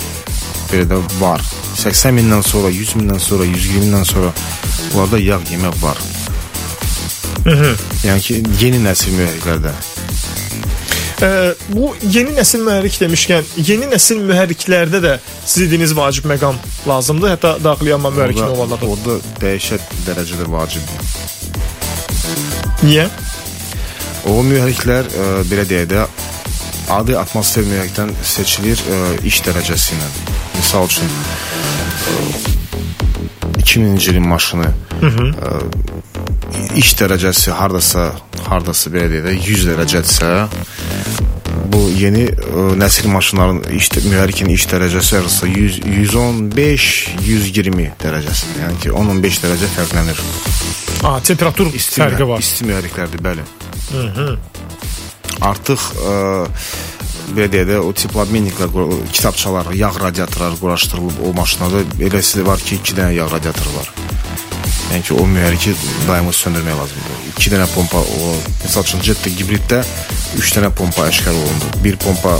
belə 0.70 0.86
də 0.90 1.00
var. 1.20 1.42
80 1.74 2.16
mindən 2.16 2.46
sonra, 2.46 2.70
100 2.70 2.96
mindən 3.00 3.20
sonra, 3.22 3.44
120 3.44 3.84
mindən 3.86 4.08
sonra 4.08 4.32
bunlarda 4.92 5.20
yağ 5.22 5.40
yemə 5.50 5.74
var. 5.82 6.00
yəni 8.06 8.20
ki, 8.22 8.42
yeni 8.62 8.82
nəsil 8.86 9.14
mühərriklərdə. 9.18 9.74
E, 11.22 11.28
bu 11.72 11.94
yeni 12.12 12.34
nəsil 12.36 12.60
mühərrik 12.66 12.98
demişkən, 13.00 13.46
yeni 13.64 13.86
nəsil 13.88 14.18
mühərriklərdə 14.28 14.98
də 15.00 15.14
siz 15.46 15.62
dediyiniz 15.64 15.94
vacib 15.96 16.26
məqam 16.28 16.58
lazımdır. 16.88 17.30
Hətta 17.36 17.54
daxili 17.64 17.94
yanma 17.94 18.10
mühərrikin 18.12 18.44
Orada, 18.44 18.58
olanlarda. 18.58 18.86
orada 18.92 19.40
dəhşət 19.40 19.82
dərəcədə 20.08 20.48
vacibdir. 20.52 21.00
Niyə? 22.84 23.06
O 24.28 24.42
mühərriklər 24.44 25.08
ə, 25.08 25.26
belə 25.48 25.64
deyək 25.70 25.88
də 25.94 26.04
adi 26.98 27.16
atmosfer 27.18 27.64
mühərrikdən 27.66 28.12
seçilir 28.26 28.76
ə, 28.84 29.00
iş 29.26 29.40
dərəcəsi 29.46 29.96
ilə. 29.96 30.08
Məsəl 30.58 30.84
üçün 30.90 31.08
ə, 31.08 32.20
2000-ci 33.62 34.12
ilin 34.12 34.28
maşını 34.30 34.68
ə, 35.00 35.54
iş 36.78 36.94
dərəcəsi 37.00 37.54
hardasa 37.56 38.10
hardasa 38.46 38.90
belə 38.94 39.08
deyək 39.10 39.24
də 39.26 39.34
100 39.36 39.66
dərəcədirsə 39.70 40.30
bu 41.72 41.80
yeni 41.90 42.26
ə, 42.30 42.66
nəsil 42.78 43.08
maşınların 43.12 43.62
iş 43.76 43.90
mühərrikin 44.06 44.50
iş 44.54 44.66
dərəcəsi 44.70 45.18
arası 45.20 45.48
100 45.50 45.80
115 45.86 46.88
120 47.26 47.88
dərəcəsində. 48.02 48.64
Yəni 48.64 48.82
ki 48.84 48.92
10-15 48.94 49.40
dərəcə 49.44 49.70
fərqlənir. 49.76 50.20
A, 51.04 51.16
temperatur 51.20 51.72
İsti, 51.74 52.00
fərqi 52.00 52.28
var. 52.28 52.42
İsti 52.44 52.68
mühərriklərdir, 52.68 53.22
bəli. 53.24 53.44
Artıq 55.46 55.82
ə, 56.00 56.14
belə 57.36 57.50
deyək 57.52 57.68
də 57.72 57.80
o 57.82 57.92
tiplomeniklər, 57.96 58.70
qura- 58.72 59.00
kitabçalar, 59.12 59.72
yağ 59.76 59.92
radiatorları 60.00 60.60
quraşdırılıb 60.62 61.22
o 61.26 61.32
maşınlarda 61.36 61.84
eləsi 62.08 62.46
var 62.46 62.62
ki, 62.62 62.80
2 62.82 62.96
dənə 63.00 63.12
yağ 63.18 63.28
radiatoru 63.36 63.76
var. 63.76 63.92
Yəni 64.96 65.04
ki, 65.04 65.12
o 65.20 65.24
mühərriki 65.28 65.74
daima 66.08 66.32
söndürmək 66.32 66.76
lazımdır. 66.78 67.16
2 67.36 67.50
dənə 67.52 67.66
pompa 67.68 68.00
o 68.00 68.30
məsəl 68.62 68.86
üçün 68.86 69.02
Jetta 69.04 69.28
hibriddə 69.28 69.82
3 70.40 70.52
dənə 70.56 70.70
pompa 70.72 71.04
aşkar 71.10 71.36
olundu. 71.36 71.68
Bir 71.84 71.98
pompa 72.00 72.32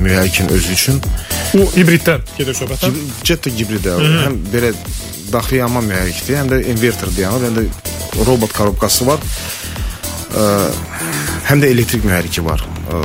mühərrikin 0.00 0.48
özü 0.54 0.72
üçün, 0.72 1.02
Bu 1.52 1.66
hibriddən 1.76 2.24
gedir 2.38 2.56
söhbət. 2.56 2.86
hə? 2.86 2.92
Jetta 3.28 3.52
hibridə 3.52 3.98
həm 4.24 4.40
belə 4.48 4.72
daxili 5.34 5.60
yanma 5.60 5.84
mühərrikdir, 5.84 6.38
həm 6.40 6.48
də 6.54 6.62
invertor 6.72 7.12
dayanır, 7.12 7.44
həm 7.50 7.60
də 7.60 8.24
robot 8.24 8.56
korobkası 8.56 9.06
var. 9.10 9.20
Ə, 10.32 10.48
həm 11.52 11.60
də 11.60 11.74
elektrik 11.76 12.08
mühərriki 12.08 12.40
var. 12.44 12.64
Ə, 12.88 13.04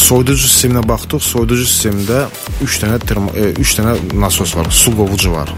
soyuducu 0.00 0.48
sisteminə 0.48 0.80
baxdıq. 0.88 1.20
Soyuducu 1.20 1.68
sistemində 1.68 2.24
3 2.64 2.80
dənə 2.86 3.00
termo, 3.04 3.36
3 3.36 3.78
dənə 3.82 3.98
nasos 4.16 4.56
var, 4.56 4.72
su 4.72 4.96
qovucu 4.96 5.36
var. 5.36 5.52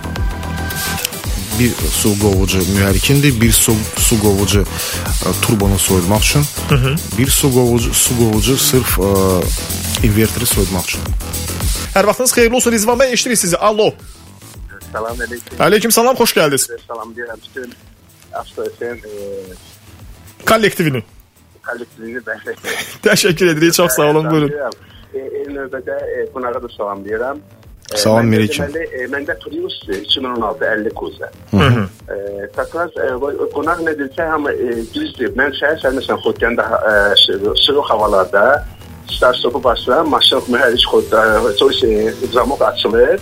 Bir 1.58 1.72
su 1.88 2.10
qovucu 2.20 2.58
mühərrikindir, 2.74 3.32
bir 3.40 3.52
su, 3.56 3.72
su 3.96 4.18
qovucu 4.20 4.60
ə, 4.66 5.30
turbonu 5.40 5.78
soyutmaq 5.80 6.20
üçün, 6.26 6.44
bir 7.16 7.30
su 7.32 7.48
qovucu 7.54 7.94
su 7.96 8.16
qovucu 8.18 8.56
sırf 8.60 8.98
ə, 9.00 9.08
inverteri 10.04 10.46
soyutmaq 10.50 10.84
üçün. 10.90 11.06
Hər 11.94 12.04
vaxtınız 12.10 12.34
xeyirli 12.36 12.58
olsun 12.60 12.76
Rizvan 12.76 13.00
bəy, 13.00 13.14
eşidirik 13.16 13.40
sizi. 13.40 13.56
Alo. 13.56 13.88
Salam 14.92 15.16
aleyküm. 15.20 15.60
Aleyküm 15.68 15.90
salam, 15.96 16.16
xoş 16.20 16.36
gəldiniz. 16.36 16.68
Salam 16.88 17.14
deyirəm 17.16 17.40
bütün 17.46 17.72
Avtosen 18.36 19.00
e, 19.08 19.12
Kollektivini. 20.46 21.02
kollektivini 21.66 22.20
bəxş 22.28 22.44
Təşəkkür 23.06 23.54
edirik, 23.54 23.72
çox 23.74 23.96
sağ 23.96 24.10
olun, 24.12 24.28
buyurun. 24.30 24.52
E, 25.14 25.18
eyni 25.24 25.56
növbədə 25.56 25.96
e, 26.04 26.26
qonağa 26.34 26.60
da 26.62 26.68
salam 26.76 27.00
deyirəm. 27.08 27.40
E, 27.94 27.96
Salam, 27.96 28.26
məndə 28.26 28.30
Merikim. 28.30 28.64
deməli, 28.64 28.86
e, 28.98 29.06
Məndə 29.12 29.34
Prius 29.42 29.74
2016 29.88 30.64
50 30.66 30.90
kuza. 30.98 31.28
E, 32.10 32.46
Takas 32.56 32.90
e, 32.98 33.12
bu- 33.20 33.48
qonaq 33.54 33.78
amma 34.34 34.52
e, 34.52 34.82
düzdür. 34.94 35.30
Mən 35.38 35.52
şəhər 35.58 35.78
sərməsən 35.84 36.18
xodkəndə 36.24 36.64
e, 36.90 36.94
sı- 37.22 37.54
soyuq 37.66 37.86
havalarda 37.90 38.64
start 39.16 39.36
stopu 39.38 39.62
basıram, 39.64 40.08
maşın 40.10 40.42
mühərrik 40.52 40.86
xodda, 40.90 41.20
soyuq 41.58 41.84
e, 41.84 42.12
zamok 42.34 42.62
açılır. 42.62 43.20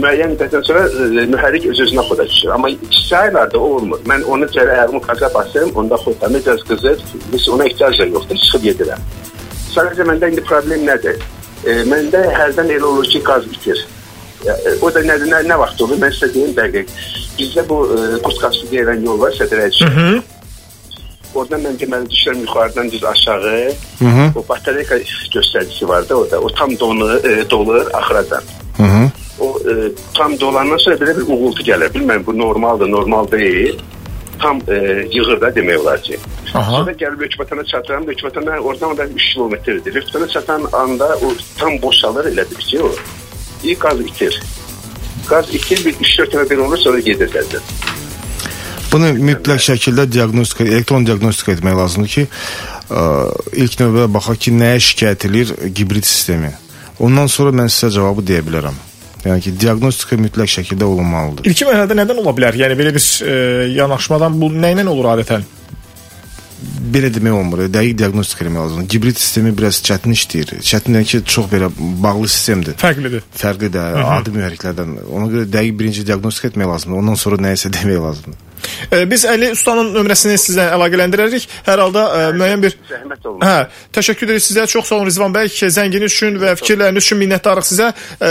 müəyyən 0.00 0.30
müddətdən 0.34 0.62
sonra 0.66 0.82
e, 0.88 1.26
mühərrik 1.34 1.64
öz-özünə 1.70 2.02
xoda 2.08 2.24
düşür. 2.28 2.50
Amma 2.56 2.68
kiçik 2.70 3.12
aylarda 3.12 3.58
o 3.58 3.66
olmur. 3.76 3.98
Mən 4.10 4.22
onu 4.24 4.44
cərə 4.54 4.70
ayağımı 4.74 5.00
qaza 5.06 5.28
basıram, 5.34 5.70
onda 5.74 5.94
xodda 5.94 6.28
biraz 6.34 6.62
qızır, 6.68 6.98
biz 7.32 7.48
ona 7.48 7.64
ehtiyac 7.66 7.98
da 7.98 8.04
yoxdur, 8.06 8.36
çıxıb 8.42 8.62
gedirəm. 8.68 9.00
Sadəcə 9.74 10.02
məndə 10.10 10.30
indi 10.32 10.42
problem 10.50 10.86
nədir? 10.88 11.18
E, 11.66 11.70
məndə 11.92 12.22
hərdən 12.38 12.70
elə 12.76 12.86
olur 12.90 13.04
ki, 13.12 13.22
qaz 13.22 13.44
bitir. 13.50 13.86
O 14.80 14.88
da 14.94 15.02
nədir, 15.04 15.28
nə, 15.28 15.42
nə 15.48 15.56
vaxt 15.60 15.80
olur? 15.84 15.98
Mən 16.00 16.12
sizə 16.16 16.32
deyim 16.34 16.52
dəqiq. 16.56 16.92
Bizdə 17.38 17.64
bu 17.68 17.80
Qurtqaşı 18.24 18.70
deyilən 18.72 19.04
yol 19.04 19.20
var, 19.20 19.34
Sədrəc. 19.36 19.80
Oradan 21.34 21.62
mən 21.62 21.76
deməli 21.78 22.08
düşürəm 22.10 22.40
yuxarıdan 22.42 22.90
düz 22.90 23.04
aşağı. 23.04 23.72
O 24.36 24.44
batareyka 24.48 24.96
göstəricisi 25.34 25.88
var 25.88 26.08
da 26.08 26.14
orada. 26.14 26.40
O 26.40 26.48
tam 26.48 26.78
donu, 26.80 27.18
e, 27.18 27.50
dolur 27.50 27.86
axıracan. 27.92 28.42
O 29.40 29.58
e, 29.70 29.92
tam 30.14 30.40
dolandan 30.40 30.76
sonra 30.76 30.96
belə 30.96 31.16
bir 31.16 31.32
uğultu 31.32 31.62
gəlir. 31.62 31.92
Bilmirəm 31.94 32.26
bu 32.26 32.38
normaldır, 32.38 32.90
normal 32.90 33.30
deyil. 33.30 33.78
Tam 34.42 34.60
e, 34.68 35.06
yığır 35.12 35.40
da 35.40 35.48
demək 35.54 35.78
olar 35.78 36.02
ki. 36.02 36.18
Aha. 36.54 36.70
Sonra 36.70 36.92
gəlib 36.92 37.22
Hökmətana 37.26 37.66
çatıram. 37.66 38.04
Hökmətana 38.08 38.58
oradan 38.58 38.96
da 38.96 39.06
3 39.06 39.32
kilometrdir. 39.34 39.94
Hökmətana 39.94 40.28
çatan 40.28 40.68
anda 40.72 41.06
o 41.06 41.32
tam 41.58 41.82
boşalır 41.82 42.24
elə 42.24 42.50
bir 42.50 42.56
ki 42.56 42.82
o. 42.82 42.92
İlk 43.64 43.80
qaz 43.80 44.00
itir. 44.00 44.40
Qaz 45.28 45.54
itir 45.54 45.84
bir 45.84 45.94
3-4 45.94 46.34
dəfə 46.34 46.48
belə 46.50 46.66
olur 46.66 46.80
sonra 46.80 47.00
gedir 47.04 47.30
qəzet. 47.32 47.74
Bunu 48.92 49.12
mütləq 49.14 49.60
şəkildə 49.62 50.08
diaqnostika, 50.10 50.64
elektron 50.66 51.04
diaqnostika 51.06 51.52
etmək 51.54 51.76
lazımdır 51.78 52.10
ki, 52.14 52.24
ə, 52.90 53.02
ilk 53.62 53.76
növbədə 53.78 54.08
baxaq 54.16 54.40
ki, 54.46 54.54
nəyə 54.58 54.80
şikayət 54.88 55.26
edir 55.28 55.52
gibrid 55.76 56.08
sistemi. 56.08 56.50
Ondan 56.98 57.30
sonra 57.30 57.54
mən 57.54 57.70
sizə 57.70 57.92
cavabı 58.00 58.24
deyə 58.32 58.42
bilərəm. 58.48 58.80
Yəni 59.24 59.44
ki, 59.44 59.54
diaqnostika 59.62 60.18
mütləq 60.18 60.50
şəkildə 60.56 60.88
olunmalıdır. 60.88 61.46
İlkin 61.52 61.70
mərhələdə 61.70 61.98
nədən 62.00 62.22
ola 62.24 62.34
bilər? 62.34 62.58
Yəni 62.64 62.78
belə 62.80 62.94
bir 62.96 63.06
e, 63.22 63.34
yanaşmadan 63.76 64.40
bu 64.40 64.50
nə 64.56 64.72
ilə 64.74 64.88
olur 64.88 65.12
adətən? 65.14 65.46
Belə 66.90 67.08
demək 67.14 67.32
olmur. 67.32 67.62
Dəqiq 67.72 67.96
diaqnostika 68.00 68.44
etmək 68.44 68.60
lazımdır. 68.60 68.88
Gibrid 68.92 69.16
sistemi 69.16 69.52
biraz 69.56 69.78
çətin 69.86 70.12
işləyir. 70.12 70.52
Çətin 70.66 70.98
yəni 70.98 71.08
ki, 71.08 71.20
çox 71.34 71.46
belə 71.52 71.70
bağlı 71.78 72.28
sistemdir. 72.28 72.76
Fərqlidir. 72.80 73.24
Fərqlidir 73.40 74.00
adi 74.04 74.34
mühərriklərdən. 74.34 74.96
Ona 75.08 75.28
görə 75.32 75.46
dəqiq 75.54 75.78
birinci 75.78 76.04
diaqnostika 76.08 76.50
etmək 76.50 76.68
lazımdır. 76.74 77.02
Ondan 77.02 77.20
sonra 77.20 77.40
nəyisə 77.46 77.72
demək 77.78 78.02
lazımdır. 78.04 78.42
E, 78.92 79.04
biz 79.10 79.24
Əli 79.28 79.52
ustanın 79.54 79.92
nömrəsini 79.94 80.36
sizə 80.40 80.66
əlaqələndirərik. 80.74 81.46
Hər 81.68 81.84
halda 81.84 82.04
e, 82.16 82.26
müəyyən 82.36 82.66
bir 82.66 82.76
Zəhmət 82.90 83.30
olmaz. 83.30 83.46
Hə, 83.48 83.86
təşəkkür 83.96 84.28
ederiz 84.28 84.50
sizə. 84.50 84.66
Çox 84.68 84.90
sağ 84.90 84.98
olun 84.98 85.08
Rizvan 85.08 85.36
bəy. 85.36 85.48
Zənginiz 85.78 86.12
üçün 86.12 86.36
və 86.42 86.56
fikirləriniz 86.60 87.06
üçün 87.06 87.22
minnətdarıq 87.22 87.70
sizə. 87.70 87.92
E, 88.20 88.30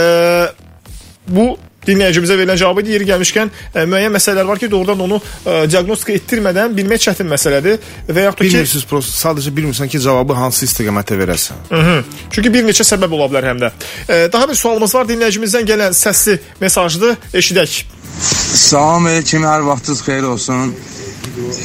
bu 1.30 1.50
dinləyicimizə 1.86 2.36
verilən 2.38 2.58
cavabı 2.60 2.84
yeri 2.88 3.06
gəlmişkən 3.08 3.50
e, 3.74 3.84
müəyyən 3.88 4.14
məsələlər 4.16 4.48
var 4.48 4.60
ki, 4.60 4.70
doğrudan 4.70 5.00
onu 5.06 5.20
e, 5.20 5.54
diaqnostika 5.70 6.16
etdirmədən 6.18 6.74
bilmək 6.76 7.06
çətin 7.06 7.30
məsələdir 7.30 7.78
və 8.08 8.26
yaxud 8.26 8.42
da 8.42 8.48
ki, 8.48 8.50
Bilmirsiniz, 8.50 8.86
prosta 8.90 9.16
sadəcə 9.28 9.54
bilmirsən 9.56 9.90
ki, 9.92 10.00
cavabı 10.04 10.36
hansı 10.36 10.66
istiqamətə 10.68 11.18
verəsən. 11.20 11.64
Hı. 11.70 11.96
Çünki 12.30 12.52
bir 12.52 12.66
neçə 12.68 12.86
səbəb 12.86 13.16
ola 13.16 13.30
bilər 13.32 13.50
həm 13.52 13.64
də. 13.64 13.72
E, 14.08 14.20
daha 14.32 14.48
bir 14.50 14.60
sualımız 14.60 14.94
var. 14.94 15.08
Dinləyicimizdən 15.08 15.68
gələn 15.72 15.96
səsli 15.96 16.38
mesajdır. 16.60 17.16
Eşidək. 17.34 17.80
Salam 18.20 19.06
aleyküm, 19.06 19.44
hər 19.48 19.64
vaxtınız 19.66 20.02
xeyir 20.04 20.22
olsun. 20.34 20.74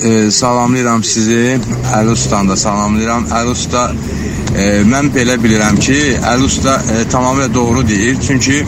E, 0.04 0.32
salamlayıram 0.32 1.04
sizi. 1.04 1.60
Əli 1.98 2.16
ustan 2.16 2.50
da 2.50 2.56
salamlayıram. 2.56 3.28
Əli 3.40 3.52
usta, 3.52 3.90
e, 4.56 4.68
mən 4.88 5.12
belə 5.16 5.36
bilirəm 5.44 5.80
ki, 5.80 6.00
Əli 6.34 6.48
usta 6.48 6.80
e, 6.94 7.04
tamamilə 7.12 7.54
doğru 7.54 7.88
deyir. 7.88 8.18
Çünki 8.28 8.64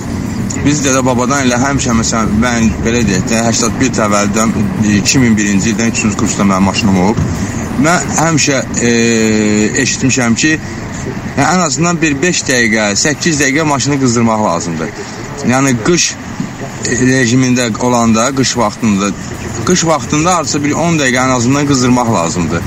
biz 0.65 0.81
dədə 0.85 1.03
babadan 1.05 1.45
elə 1.45 1.59
həmişə 1.61 1.95
məsələn 2.01 2.33
mən 2.43 2.71
belə 2.85 3.03
deyək 3.07 3.29
də 3.31 3.43
81 3.51 3.93
təvəllüddən 3.99 4.55
e, 4.57 4.97
2001-ci 5.03 5.73
ildən 5.73 5.93
3-cü 5.93 6.17
kursda 6.19 6.47
mənim 6.47 6.69
maşınım 6.71 6.99
olub. 7.05 7.23
Mən 7.85 8.11
həmişə 8.17 8.61
e, 8.81 8.91
eşitmişəm 9.83 10.35
ki, 10.35 10.57
Yəni 11.37 11.45
ən 11.45 11.59
azından 11.61 12.01
bir 12.01 12.15
5 12.21 12.39
dəqiqə, 12.49 12.85
8 12.95 13.41
dəqiqə 13.41 13.63
maşını 13.69 13.99
qızdırmaq 14.01 14.39
lazımdır. 14.45 14.89
Yəni 15.51 15.73
qış 15.85 16.05
rejimində 17.09 17.67
olanda, 17.85 18.25
qış 18.39 18.55
vaxtında, 18.57 19.11
qış 19.65 19.85
vaxtında 19.85 20.35
artıq 20.35 20.63
bir 20.63 20.71
10 20.71 20.99
dəqiqə 21.01 21.23
ən 21.25 21.31
azından 21.37 21.67
qızdırmaq 21.67 22.13
lazımdır. 22.13 22.61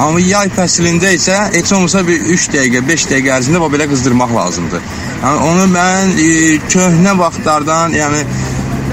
Amma 0.00 0.20
yay 0.20 0.48
fəslində 0.56 1.10
isə 1.16 1.36
heç 1.54 1.72
olmasa 1.72 2.06
bir 2.06 2.20
3 2.36 2.48
dəqiqə, 2.54 2.82
5 2.88 3.06
dəqiqə 3.12 3.32
ərzində 3.38 3.72
belə 3.74 3.88
qızdırmaq 3.90 4.34
lazımdır. 4.36 4.86
Yəni 5.24 5.42
onu 5.50 5.66
mən 5.74 6.14
e, 6.24 6.30
köhnə 6.72 7.16
vaxtlardan, 7.18 7.96
yəni 7.98 8.22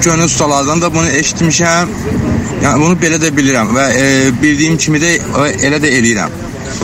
köhnə 0.02 0.24
ustalardan 0.24 0.82
da 0.82 0.94
bunu 0.94 1.08
eşitmişəm. 1.20 1.94
Yəni 2.62 2.82
bunu 2.82 2.98
belə 3.02 3.20
də 3.22 3.30
bilirəm 3.36 3.72
və 3.76 3.86
e, 3.94 4.04
bildiyim 4.42 4.76
kimi 4.76 5.00
də 5.02 5.14
e, 5.18 5.48
elə 5.68 5.80
də 5.82 5.94
eləyirəm. 6.00 6.36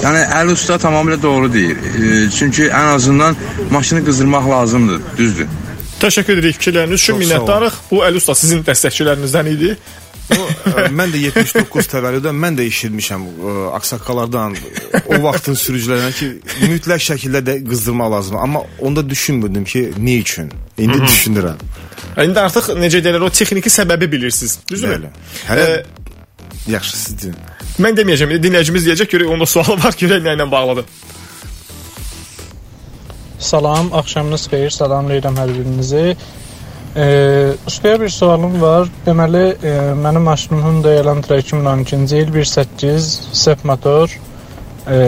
Yəni 0.05 0.23
Əli 0.39 0.55
usta 0.55 0.79
tamamilə 0.81 1.21
doğru 1.23 1.53
deyir. 1.53 1.77
E, 1.77 2.31
çünki 2.31 2.71
ən 2.71 2.95
azından 2.95 3.37
maşını 3.71 4.05
qızdırmaq 4.07 4.49
lazımdır, 4.51 5.03
düzdür. 5.19 5.53
Təşəkkür 6.01 6.39
edirik 6.39 6.59
fikirləriniz 6.59 7.03
üçün 7.03 7.21
minnətdarıq. 7.23 7.77
Bu 7.91 8.03
Əli 8.07 8.21
usta 8.21 8.35
sizin 8.39 8.65
dəstəkçilərinizdən 8.67 9.51
idi. 9.55 9.77
Ə, 10.33 10.87
mən 10.89 11.13
də 11.13 11.21
79 11.27 11.89
təvəllüdən 11.93 12.37
mən 12.41 12.57
də 12.57 12.65
eşitmişəm 12.71 13.25
ə, 13.29 13.55
ağsaqqallardan 13.79 14.57
o 15.05 15.19
vaxtın 15.27 15.59
sürücülərindən 15.61 16.15
ki, 16.17 16.29
mütləq 16.71 17.03
şəkildə 17.11 17.43
də 17.45 17.57
qızdırmaq 17.69 18.13
lazımdır. 18.15 18.43
Amma 18.43 18.63
onda 18.81 19.05
düşünmürdüm 19.11 19.65
ki, 19.69 19.83
nə 19.99 20.17
üçün? 20.23 20.53
İndi 20.79 20.99
düşünürəm. 21.05 21.61
İndi 22.25 22.41
artıq 22.41 22.73
necə 22.81 23.03
deyirlər, 23.05 23.27
o 23.27 23.31
texniki 23.31 23.73
səbəbi 23.73 24.09
bilirsiniz. 24.13 24.59
Düzdürmü? 24.71 24.95
Bəli. 24.95 25.13
Hələ 25.51 25.67
Ə, 25.75 25.83
yaxşı 26.73 26.97
siz 26.97 27.23
deyin. 27.23 27.37
Mən 27.85 27.99
deməyəcəm, 27.99 28.33
dinləyicimiz 28.41 28.89
deyəcək, 28.89 29.11
görək 29.17 29.35
onda 29.35 29.47
sualı 29.51 29.77
var, 29.85 29.97
görək 30.01 30.25
nə 30.25 30.39
ilə 30.39 30.49
bağlıdır. 30.51 30.89
Salam, 33.45 33.93
axşamınız 33.93 34.47
xeyir. 34.49 34.71
Salamlayıram 34.71 35.37
hər 35.37 35.51
birinizi. 35.59 36.17
E, 36.97 37.53
ustaya 37.67 38.01
bir 38.01 38.09
sualım 38.09 38.61
var. 38.63 38.89
Deməli, 39.07 39.57
e, 39.67 39.71
mənim 39.99 40.23
maşınım 40.23 40.63
Hyundai 40.63 40.97
Elantra 40.97 41.39
2012-ci 41.39 42.17
il 42.17 42.29
1.8 42.35 42.99
sep 43.33 43.65
motor. 43.65 44.21
E, 44.87 44.99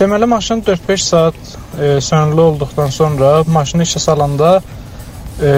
deməli 0.00 0.26
maşın 0.26 0.60
4-5 0.62 0.96
saat 0.96 1.34
e, 1.80 2.00
sönülü 2.00 2.40
olduqdan 2.40 2.86
sonra 2.86 3.44
maşını 3.46 3.82
işə 3.82 3.98
salanda 3.98 4.60
e, 5.42 5.52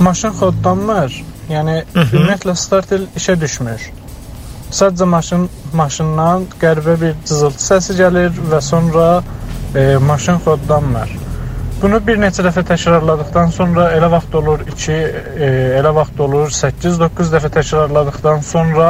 maşın 0.00 0.34
xodlanmır. 0.40 1.20
Yəni 1.50 1.76
ümumiyyətlə 1.94 2.56
starter 2.56 3.06
işə 3.16 3.36
düşmür. 3.40 3.90
Sadəcə 4.72 5.06
maşın 5.06 5.46
maşından 5.74 6.48
qəribə 6.62 6.98
bir 7.00 7.14
cızıltı 7.28 7.62
səsi 7.62 7.94
gəlir 8.00 8.42
və 8.50 8.60
sonra 8.60 9.06
e, 9.76 9.96
maşın 10.02 10.42
xodlanmır. 10.48 11.23
Bunu 11.84 11.98
bir 12.00 12.16
neçə 12.16 12.40
dəfə 12.40 12.62
təkrarladıqdan 12.64 13.50
sonra 13.52 13.90
elə 13.92 14.08
vaxt 14.08 14.32
olur 14.38 14.62
2, 14.70 14.94
e, 14.94 15.48
elə 15.76 15.90
vaxt 15.92 16.22
olur 16.24 16.46
8-9 16.48 17.28
dəfə 17.34 17.50
təkrarladıqdan 17.58 18.40
sonra 18.40 18.86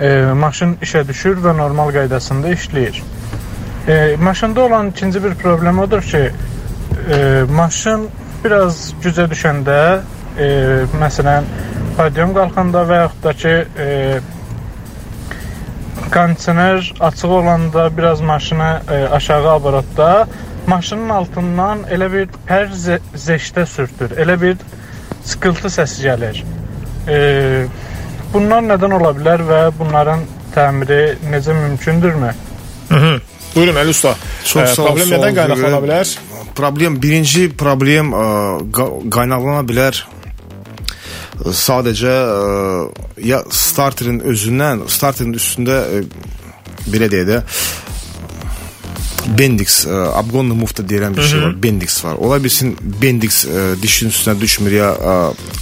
e, 0.00 0.08
maşın 0.44 0.72
işə 0.86 1.02
düşür 1.04 1.36
və 1.44 1.52
normal 1.58 1.92
qaydasında 1.92 2.54
işləyir. 2.56 3.02
E, 3.88 4.16
maşında 4.24 4.64
olan 4.64 4.88
ikinci 4.94 5.24
bir 5.24 5.34
problem 5.44 5.78
odur 5.84 6.00
ki, 6.14 6.24
e, 7.12 7.20
maşın 7.60 8.08
biraz 8.44 8.80
gücə 9.04 9.28
düşəndə, 9.28 9.78
e, 10.40 10.50
məsələn, 11.04 11.52
podium 12.00 12.32
qalxanda 12.40 12.88
və 12.88 13.04
yaxud 13.04 13.24
da 13.28 13.38
ki, 13.44 13.56
e, 13.84 14.20
kondisioner 16.16 16.94
açıq 17.00 17.38
olanda 17.44 17.90
biraz 17.96 18.20
maşını 18.20 18.74
e, 18.90 19.08
aşağı 19.20 19.50
aparatda 19.60 20.12
maşının 20.68 21.08
altından 21.08 21.84
elə 21.94 22.08
bir 22.12 22.26
pər 22.48 22.68
ze- 22.76 23.00
zeşdə 23.16 23.64
sürtür. 23.66 24.12
Elə 24.20 24.36
bir 24.40 24.56
sıkıltı 25.24 25.70
səsi 25.72 26.04
gəlir. 26.08 26.42
E, 27.08 27.16
bunlar 28.32 28.62
nədən 28.68 28.94
ola 29.00 29.14
bilər 29.16 29.44
və 29.48 29.60
bunların 29.78 30.26
təmiri 30.54 31.16
necə 31.32 31.56
mümkündürmü? 31.56 32.34
Buyurun 33.54 33.80
Əli 33.80 33.90
usta. 33.96 34.14
Çox 34.44 34.62
Ə, 34.62 34.74
sağ 34.76 34.84
problem 34.90 35.10
nədən 35.16 35.34
qaynaqlana 35.40 35.80
bilər? 35.86 36.12
Problem 36.58 37.00
birinci 37.02 37.48
problem 37.56 38.12
ə, 38.12 38.24
qa- 38.76 38.92
qaynaqlana 39.14 39.64
bilər 39.68 39.98
ə, 40.04 41.52
sadəcə 41.64 42.14
ə, 42.14 42.88
ya 43.24 43.40
starterin 43.50 44.20
özündən, 44.32 44.84
starterin 44.92 45.36
üstündə 45.38 45.78
ə, 45.98 46.02
belə 46.92 47.08
deyək 47.12 47.28
də 47.32 47.40
Bendix, 49.36 49.82
ə, 49.84 49.98
abqonlu 50.16 50.56
mufta 50.56 50.82
deyilən 50.86 51.16
bir 51.16 51.26
şey 51.28 51.40
var. 51.42 51.56
Bendix 51.62 51.98
var. 52.04 52.16
Ola 52.24 52.38
bilsin 52.42 52.74
Bendix 53.02 53.42
ə, 53.44 53.64
dişin 53.82 54.12
üstünə 54.12 54.34
düşmür 54.40 54.76
ya 54.76 54.88
ə, 54.94 55.16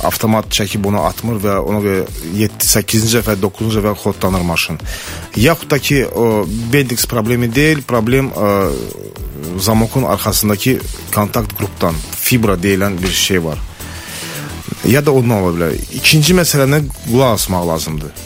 avtomat 0.07 0.51
çəkib 0.55 0.87
onu 0.87 1.03
atmır 1.09 1.41
və 1.43 1.57
ona 1.65 1.81
görə 1.85 2.05
7 2.37 2.69
8-ci 2.69 3.13
dəfə, 3.17 3.37
9-cu 3.43 3.73
dəfə 3.79 3.95
xodlanır 4.03 4.45
maşın. 4.47 4.79
Yaxud 5.41 5.71
da 5.71 5.79
ki, 5.79 6.05
o 6.07 6.45
Bendix 6.73 7.09
problemi 7.11 7.51
deyil, 7.55 7.83
problem 7.89 8.31
ə, 8.31 8.53
zamokun 9.59 10.03
arxasındakı 10.03 10.79
kontakt 11.15 11.57
qrupdan 11.59 11.95
fibra 12.21 12.55
deyilən 12.55 13.03
bir 13.03 13.13
şey 13.13 13.45
var. 13.45 13.59
Ya 14.87 15.03
da 15.07 15.13
ondan 15.13 15.43
ola 15.43 15.55
bilər. 15.57 15.75
İkinci 15.99 16.35
məsələni 16.37 16.85
qulaq 17.09 17.35
asmaq 17.41 17.67
lazımdır. 17.73 18.25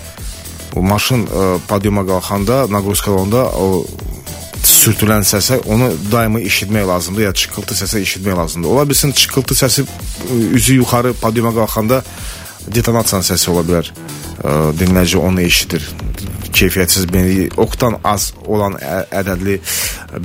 O 0.76 0.82
maşın 0.86 1.24
ə, 1.26 1.46
podiuma 1.68 2.04
qalxanda, 2.06 2.66
naqruzka 2.70 3.10
olanda 3.10 3.46
o 3.58 3.86
sürtülən 4.80 5.24
səsə 5.26 5.60
onu 5.68 5.90
daima 6.12 6.40
eşitmək 6.40 6.86
lazımdır 6.88 7.26
ya 7.28 7.32
çıqqıltı 7.36 7.76
səsi 7.82 8.00
eşitmək 8.04 8.36
lazımdır. 8.36 8.68
Ola 8.68 8.88
bilsin 8.88 9.12
çıqqıltı 9.12 9.56
səsi 9.58 9.84
ə, 9.84 10.38
üzü 10.56 10.80
yuxarı 10.80 11.12
podiuma 11.20 11.52
qalxanda 11.56 12.02
detonasiyanın 12.74 13.26
səsi 13.26 13.50
ola 13.52 13.64
bilər. 13.68 13.90
Ə, 14.40 14.54
dinləyici 14.80 15.20
onu 15.20 15.44
eşidir. 15.44 15.84
Keyfiyyətsiz 16.50 17.06
benzin, 17.12 17.52
oktan 17.62 18.00
az 18.04 18.32
olan 18.46 18.74
ədədli 19.14 19.60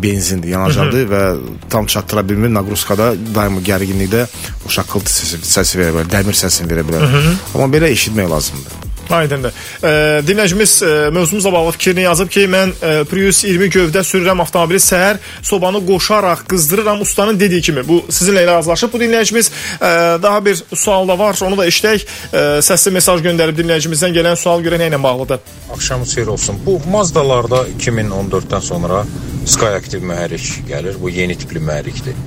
benzindir, 0.02 0.56
yanacaqdır 0.56 1.06
və 1.12 1.22
tam 1.70 1.86
çatdıra 1.86 2.24
bilmir. 2.30 2.50
Naqruzkada 2.56 3.12
daima 3.36 3.62
gərginlikdə 3.62 4.26
o 4.66 4.74
şaqqıltı 4.78 5.14
səsi, 5.20 5.44
səsi 5.46 5.84
verə 5.84 5.94
bilər, 6.00 6.10
dəmir 6.16 6.40
səsini 6.42 6.72
verə 6.72 6.88
bilər. 6.88 7.06
Amma 7.54 7.70
belə 7.78 7.92
eşitmək 7.94 8.32
lazımdır. 8.32 8.85
Aydındır. 9.12 9.54
E, 9.84 9.88
dinləyicimiz 10.28 10.86
e, 10.86 11.10
mövzumuzla 11.10 11.54
bağlı 11.54 11.72
fikrini 11.72 12.02
yazıb 12.02 12.30
ki, 12.30 12.46
mən 12.50 12.72
e, 12.82 13.04
Prius 13.10 13.44
20 13.44 13.70
gövdə 13.74 14.04
sürürəm 14.06 14.42
avtomobili 14.42 14.80
səhər 14.82 15.20
sobanı 15.42 15.86
qoşaraq 15.86 16.46
qızdırıram 16.48 17.02
ustanın 17.02 17.40
dediyi 17.40 17.62
kimi. 17.62 17.88
Bu 17.88 18.02
sizinlə 18.10 18.48
razılaşıb. 18.48 18.94
Bu 18.94 18.98
dinləyicimiz 18.98 19.52
e, 19.82 19.92
daha 20.24 20.46
bir 20.46 20.64
sual 20.76 21.08
da 21.08 21.20
var. 21.20 21.38
Onu 21.46 21.58
da 21.58 21.68
eşidək. 21.68 22.06
E, 22.34 22.46
səsli 22.66 22.92
mesaj 22.98 23.22
göndərib 23.26 23.60
dinləyicimizdən 23.60 24.16
gələn 24.16 24.40
sual 24.40 24.64
görə 24.66 24.82
nə 24.82 24.90
ilə 24.92 25.02
bağlıdır? 25.04 25.40
Axşamınız 25.74 26.14
xeyir 26.14 26.28
olsun. 26.28 26.60
Bu 26.66 26.80
Mazdalarda 26.92 27.66
2014-dən 27.80 28.62
sonra 28.62 29.06
Skyactiv 29.46 30.02
mühərrik 30.02 30.66
gəlir. 30.70 30.98
Bu 31.02 31.10
yeni 31.10 31.38
tipli 31.38 31.60
mühərrikdir. 31.60 32.18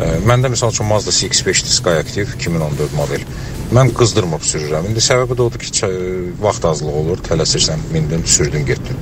Ə, 0.00 0.12
Məndə 0.28 0.52
məsəl 0.52 0.72
üçün 0.72 0.88
Mazda 0.88 1.12
CX-5-dir 1.12 1.74
Skyactiv 1.76 2.36
2014 2.38 2.96
model. 2.96 3.26
Mən 3.72 3.92
qızdırmıb 3.96 4.44
sürürəm. 4.44 4.90
İndi 4.90 5.00
səbəbi 5.00 5.36
də 5.38 5.46
odur 5.48 5.62
ki, 5.62 5.92
vaxt 6.40 6.64
azlığı 6.68 6.92
olur, 7.02 7.22
tələsirsən, 7.28 7.88
mindin, 7.92 8.24
sürdün, 8.28 8.66
getdin. 8.68 8.98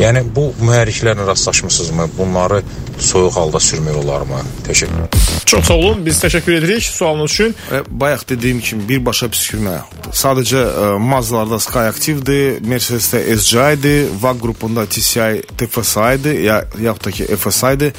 Yəni 0.00 0.22
bu 0.36 0.50
mühərriklərlə 0.60 1.26
rastlaşmısınızmı? 1.28 2.08
Bunları 2.18 2.62
soyuq 2.98 3.36
halda 3.36 3.60
sürmək 3.60 3.96
olarmı? 4.02 4.40
Təşəkkür. 4.68 5.18
Çox 5.46 5.64
sağ 5.68 5.74
olun. 5.74 6.04
Biz 6.06 6.20
təşəkkür 6.24 6.58
edirik 6.58 6.82
sualınız 6.82 7.30
üçün. 7.30 7.54
E, 7.72 7.82
Bayaq 8.00 8.28
dediyim 8.28 8.60
kimi 8.60 8.88
birbaşa 8.88 9.28
püskürmə. 9.32 9.78
Sadəcə 10.12 10.62
e, 10.64 10.86
Mazdalarda 10.98 11.60
Skyactiv-dir, 11.60 12.60
Mercedes-də 12.68 13.24
SGI-dir, 13.36 14.08
VAG 14.22 14.40
qrupunda 14.44 14.86
TCI 14.86 15.42
TFSI-dir, 15.56 16.40
ya 16.40 16.62
yaxud 16.80 17.04
da 17.04 17.16
ki 17.16 17.28
FSI-dir 17.36 17.92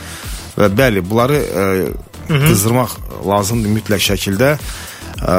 və 0.58 0.69
bəli, 0.78 1.02
bunları 1.10 1.39
e, 2.30 2.44
qızdırmaq 2.48 2.98
lazımdır 3.30 3.76
mütləq 3.80 4.06
şəkildə. 4.12 4.54
E, 4.56 5.38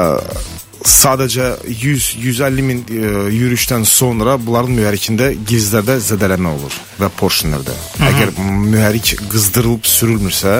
sadəcə 0.85 1.47
100-150 1.65 2.61
min 2.61 2.83
e, 2.85 3.01
yürüyüşdən 3.33 3.85
sonra 3.89 4.37
bunların 4.41 4.75
mühərrikində 4.77 5.31
gizlərdə 5.49 5.97
zədələnmə 6.11 6.53
olur 6.59 6.77
və 6.99 7.09
porşinlərdə. 7.19 7.73
Əgər 8.05 8.35
mühərrik 8.69 9.15
qızdırılıb 9.31 9.89
sürülmürsə, 9.89 10.55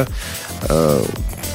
e, 0.65 0.79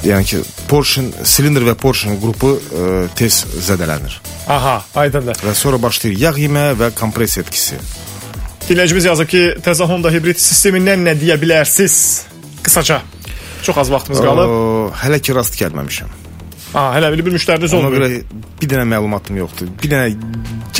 yəni 0.07 0.29
ki, 0.31 0.43
porşin, 0.71 1.11
silindr 1.27 1.67
və 1.67 1.75
porşin 1.81 2.21
qrupu 2.23 2.55
e, 2.57 2.85
tez 3.19 3.43
zədələnir 3.67 4.21
Aha, 4.49 4.79
aydındır. 5.03 5.43
və 5.45 5.55
sonra 5.55 5.83
başlayır 5.83 6.19
yağ 6.19 6.35
yemə 6.47 6.67
və 6.79 6.93
kompressiya 6.99 7.45
etkisi. 7.45 7.81
Dinləyicimiz 8.69 9.07
yazıb 9.11 9.29
ki, 9.29 9.43
təzə 9.67 9.87
Honda 9.91 10.13
hibrid 10.15 10.39
sistemindən 10.39 11.03
nə 11.09 11.17
deyə 11.19 11.37
bilərsiniz? 11.43 11.97
Qısaca. 12.63 13.01
Çox 13.63 13.79
az 13.79 13.91
vaxtımız 13.93 14.21
qalıb. 14.25 14.53
Hələ 15.03 15.19
ki 15.21 15.35
rast 15.37 15.57
gəlməmişəm. 15.61 16.11
Ha, 16.73 16.83
hələ 16.97 17.11
bir 17.27 17.33
müştəriniz 17.35 17.75
Ona 17.75 17.89
olmuyor. 17.91 18.07
görə 18.07 18.41
bir 18.63 18.69
dənə 18.71 18.85
məlumatım 18.95 19.41
yoxdur. 19.43 19.71
Bir 19.83 19.91
dənə 19.91 20.13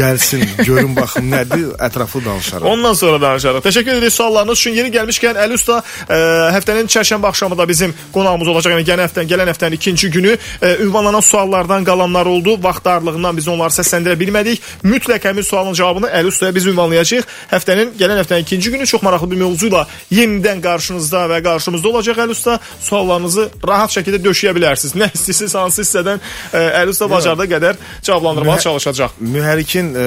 gəlsin, 0.01 0.45
görün 0.65 0.97
baxım 0.97 1.29
nədir, 1.33 1.67
ətraflı 1.87 2.25
danışarıq. 2.25 2.67
Ondan 2.67 2.95
sonra 2.99 3.21
danışarıq. 3.21 3.63
Təşəkkür 3.67 3.97
edirik 3.97 4.13
suallarınız 4.13 4.59
üçün. 4.59 4.75
Yeri 4.79 4.93
gəlmişkən 4.95 5.39
Əli 5.45 5.57
Usta 5.59 5.81
e, 6.09 6.19
həftənin 6.57 6.89
çərşənbə 6.95 7.29
axşamı 7.31 7.59
da 7.59 7.69
bizim 7.69 7.95
qonağımız 8.15 8.49
olacaq. 8.53 8.75
Yəni 8.77 8.87
gələn 8.89 9.07
həftənin, 9.09 9.31
gələn 9.33 9.51
həftənin 9.53 9.77
ikinci 9.79 10.11
günü 10.11 10.37
e, 10.63 10.77
ünvanlanan 10.85 11.21
suallardan 11.21 11.85
qalanlar 11.85 12.27
oldu. 12.27 12.57
Vaxt 12.63 12.85
darlığından 12.85 13.37
biz 13.37 13.49
onları 13.49 13.77
səsləndirə 13.77 14.17
bilmədik. 14.21 14.63
Mütləq 14.85 15.29
həmin 15.31 15.47
sualın 15.47 15.75
cavabını 15.75 16.11
Əli 16.21 16.33
Ustaya 16.33 16.55
biz 16.55 16.67
ünvanlayacağıq. 16.73 17.29
Həftənin 17.53 17.95
gələn 18.01 18.23
həftənin 18.23 18.47
ikinci 18.49 18.71
günü 18.71 18.87
çox 18.87 19.03
maraqlı 19.03 19.31
bir 19.31 19.43
mövzuyla 19.45 19.87
yenidən 20.13 20.63
qarşınızda 20.65 21.27
və 21.35 21.43
qarşımızda 21.45 21.89
olacaq 21.89 22.25
Əli 22.25 22.37
Usta. 22.37 22.59
Suallarınızı 22.81 23.49
rahat 23.69 23.97
şəkildə 23.97 24.23
döşəyə 24.25 24.57
bilərsiniz. 24.57 24.97
Nə 24.97 25.11
istəyirsiniz, 25.15 25.55
hansı 25.59 25.85
hissədən 25.85 26.21
e, 26.53 26.65
Əli 26.83 26.95
Usta 26.95 27.11
bacardığı 27.11 27.49
qədər 27.55 27.81
cavablandırmağa 28.03 28.59
çalışacaq. 28.67 29.19
Mühərrikin 29.21 29.90
ə, 29.97 30.07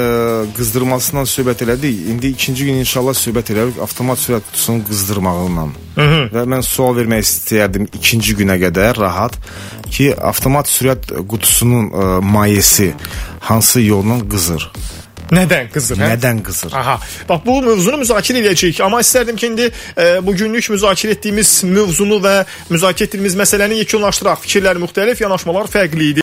qızdırmasından 0.58 1.28
söhbət 1.30 1.64
elədik. 1.66 2.00
İndi 2.14 2.34
ikinci 2.34 2.66
gün 2.68 2.82
inşallah 2.84 3.18
söhbət 3.18 3.54
elərik 3.54 3.82
avtomat 3.84 4.22
sürət 4.22 4.48
qutusunun 4.50 4.84
qızdırmağından. 4.90 5.76
Və 6.34 6.46
mən 6.50 6.66
sual 6.66 6.96
vermək 6.98 7.26
istəyərdim 7.28 7.88
ikinci 7.94 8.38
günə 8.42 8.58
qədər 8.62 8.98
rahat 9.04 9.38
ki, 9.90 10.12
avtomat 10.18 10.72
sürət 10.72 11.14
qutusunun 11.30 11.92
ə, 11.92 12.10
mayesi 12.26 12.94
hansı 13.50 13.86
yolla 13.86 14.20
qızır? 14.30 14.70
Nədən 15.34 15.70
qızır? 15.74 15.98
hə? 15.98 16.10
Nədən 16.14 16.42
qızır? 16.46 16.74
Aha. 16.78 16.98
Bax 17.30 17.42
bu 17.46 17.56
mövzunu 17.66 18.02
müzakirə 18.04 18.42
edəcəyik, 18.44 18.82
amma 18.86 19.00
istərdim 19.04 19.38
ki, 19.40 19.50
indi 19.52 19.70
e, 19.70 20.08
bu 20.26 20.36
günlük 20.38 20.70
müzakirə 20.74 21.16
etdiyimiz 21.18 21.54
mövzunu 21.70 22.20
və 22.24 22.36
müzakirə 22.74 23.08
etdiyimiz 23.10 23.38
məsələni 23.40 23.80
yekunlaşdıraq. 23.84 24.44
Fikirlər 24.46 24.82
müxtəlif, 24.84 25.24
yanaşmalar 25.24 25.72
fərqli 25.74 26.10
idi. 26.10 26.12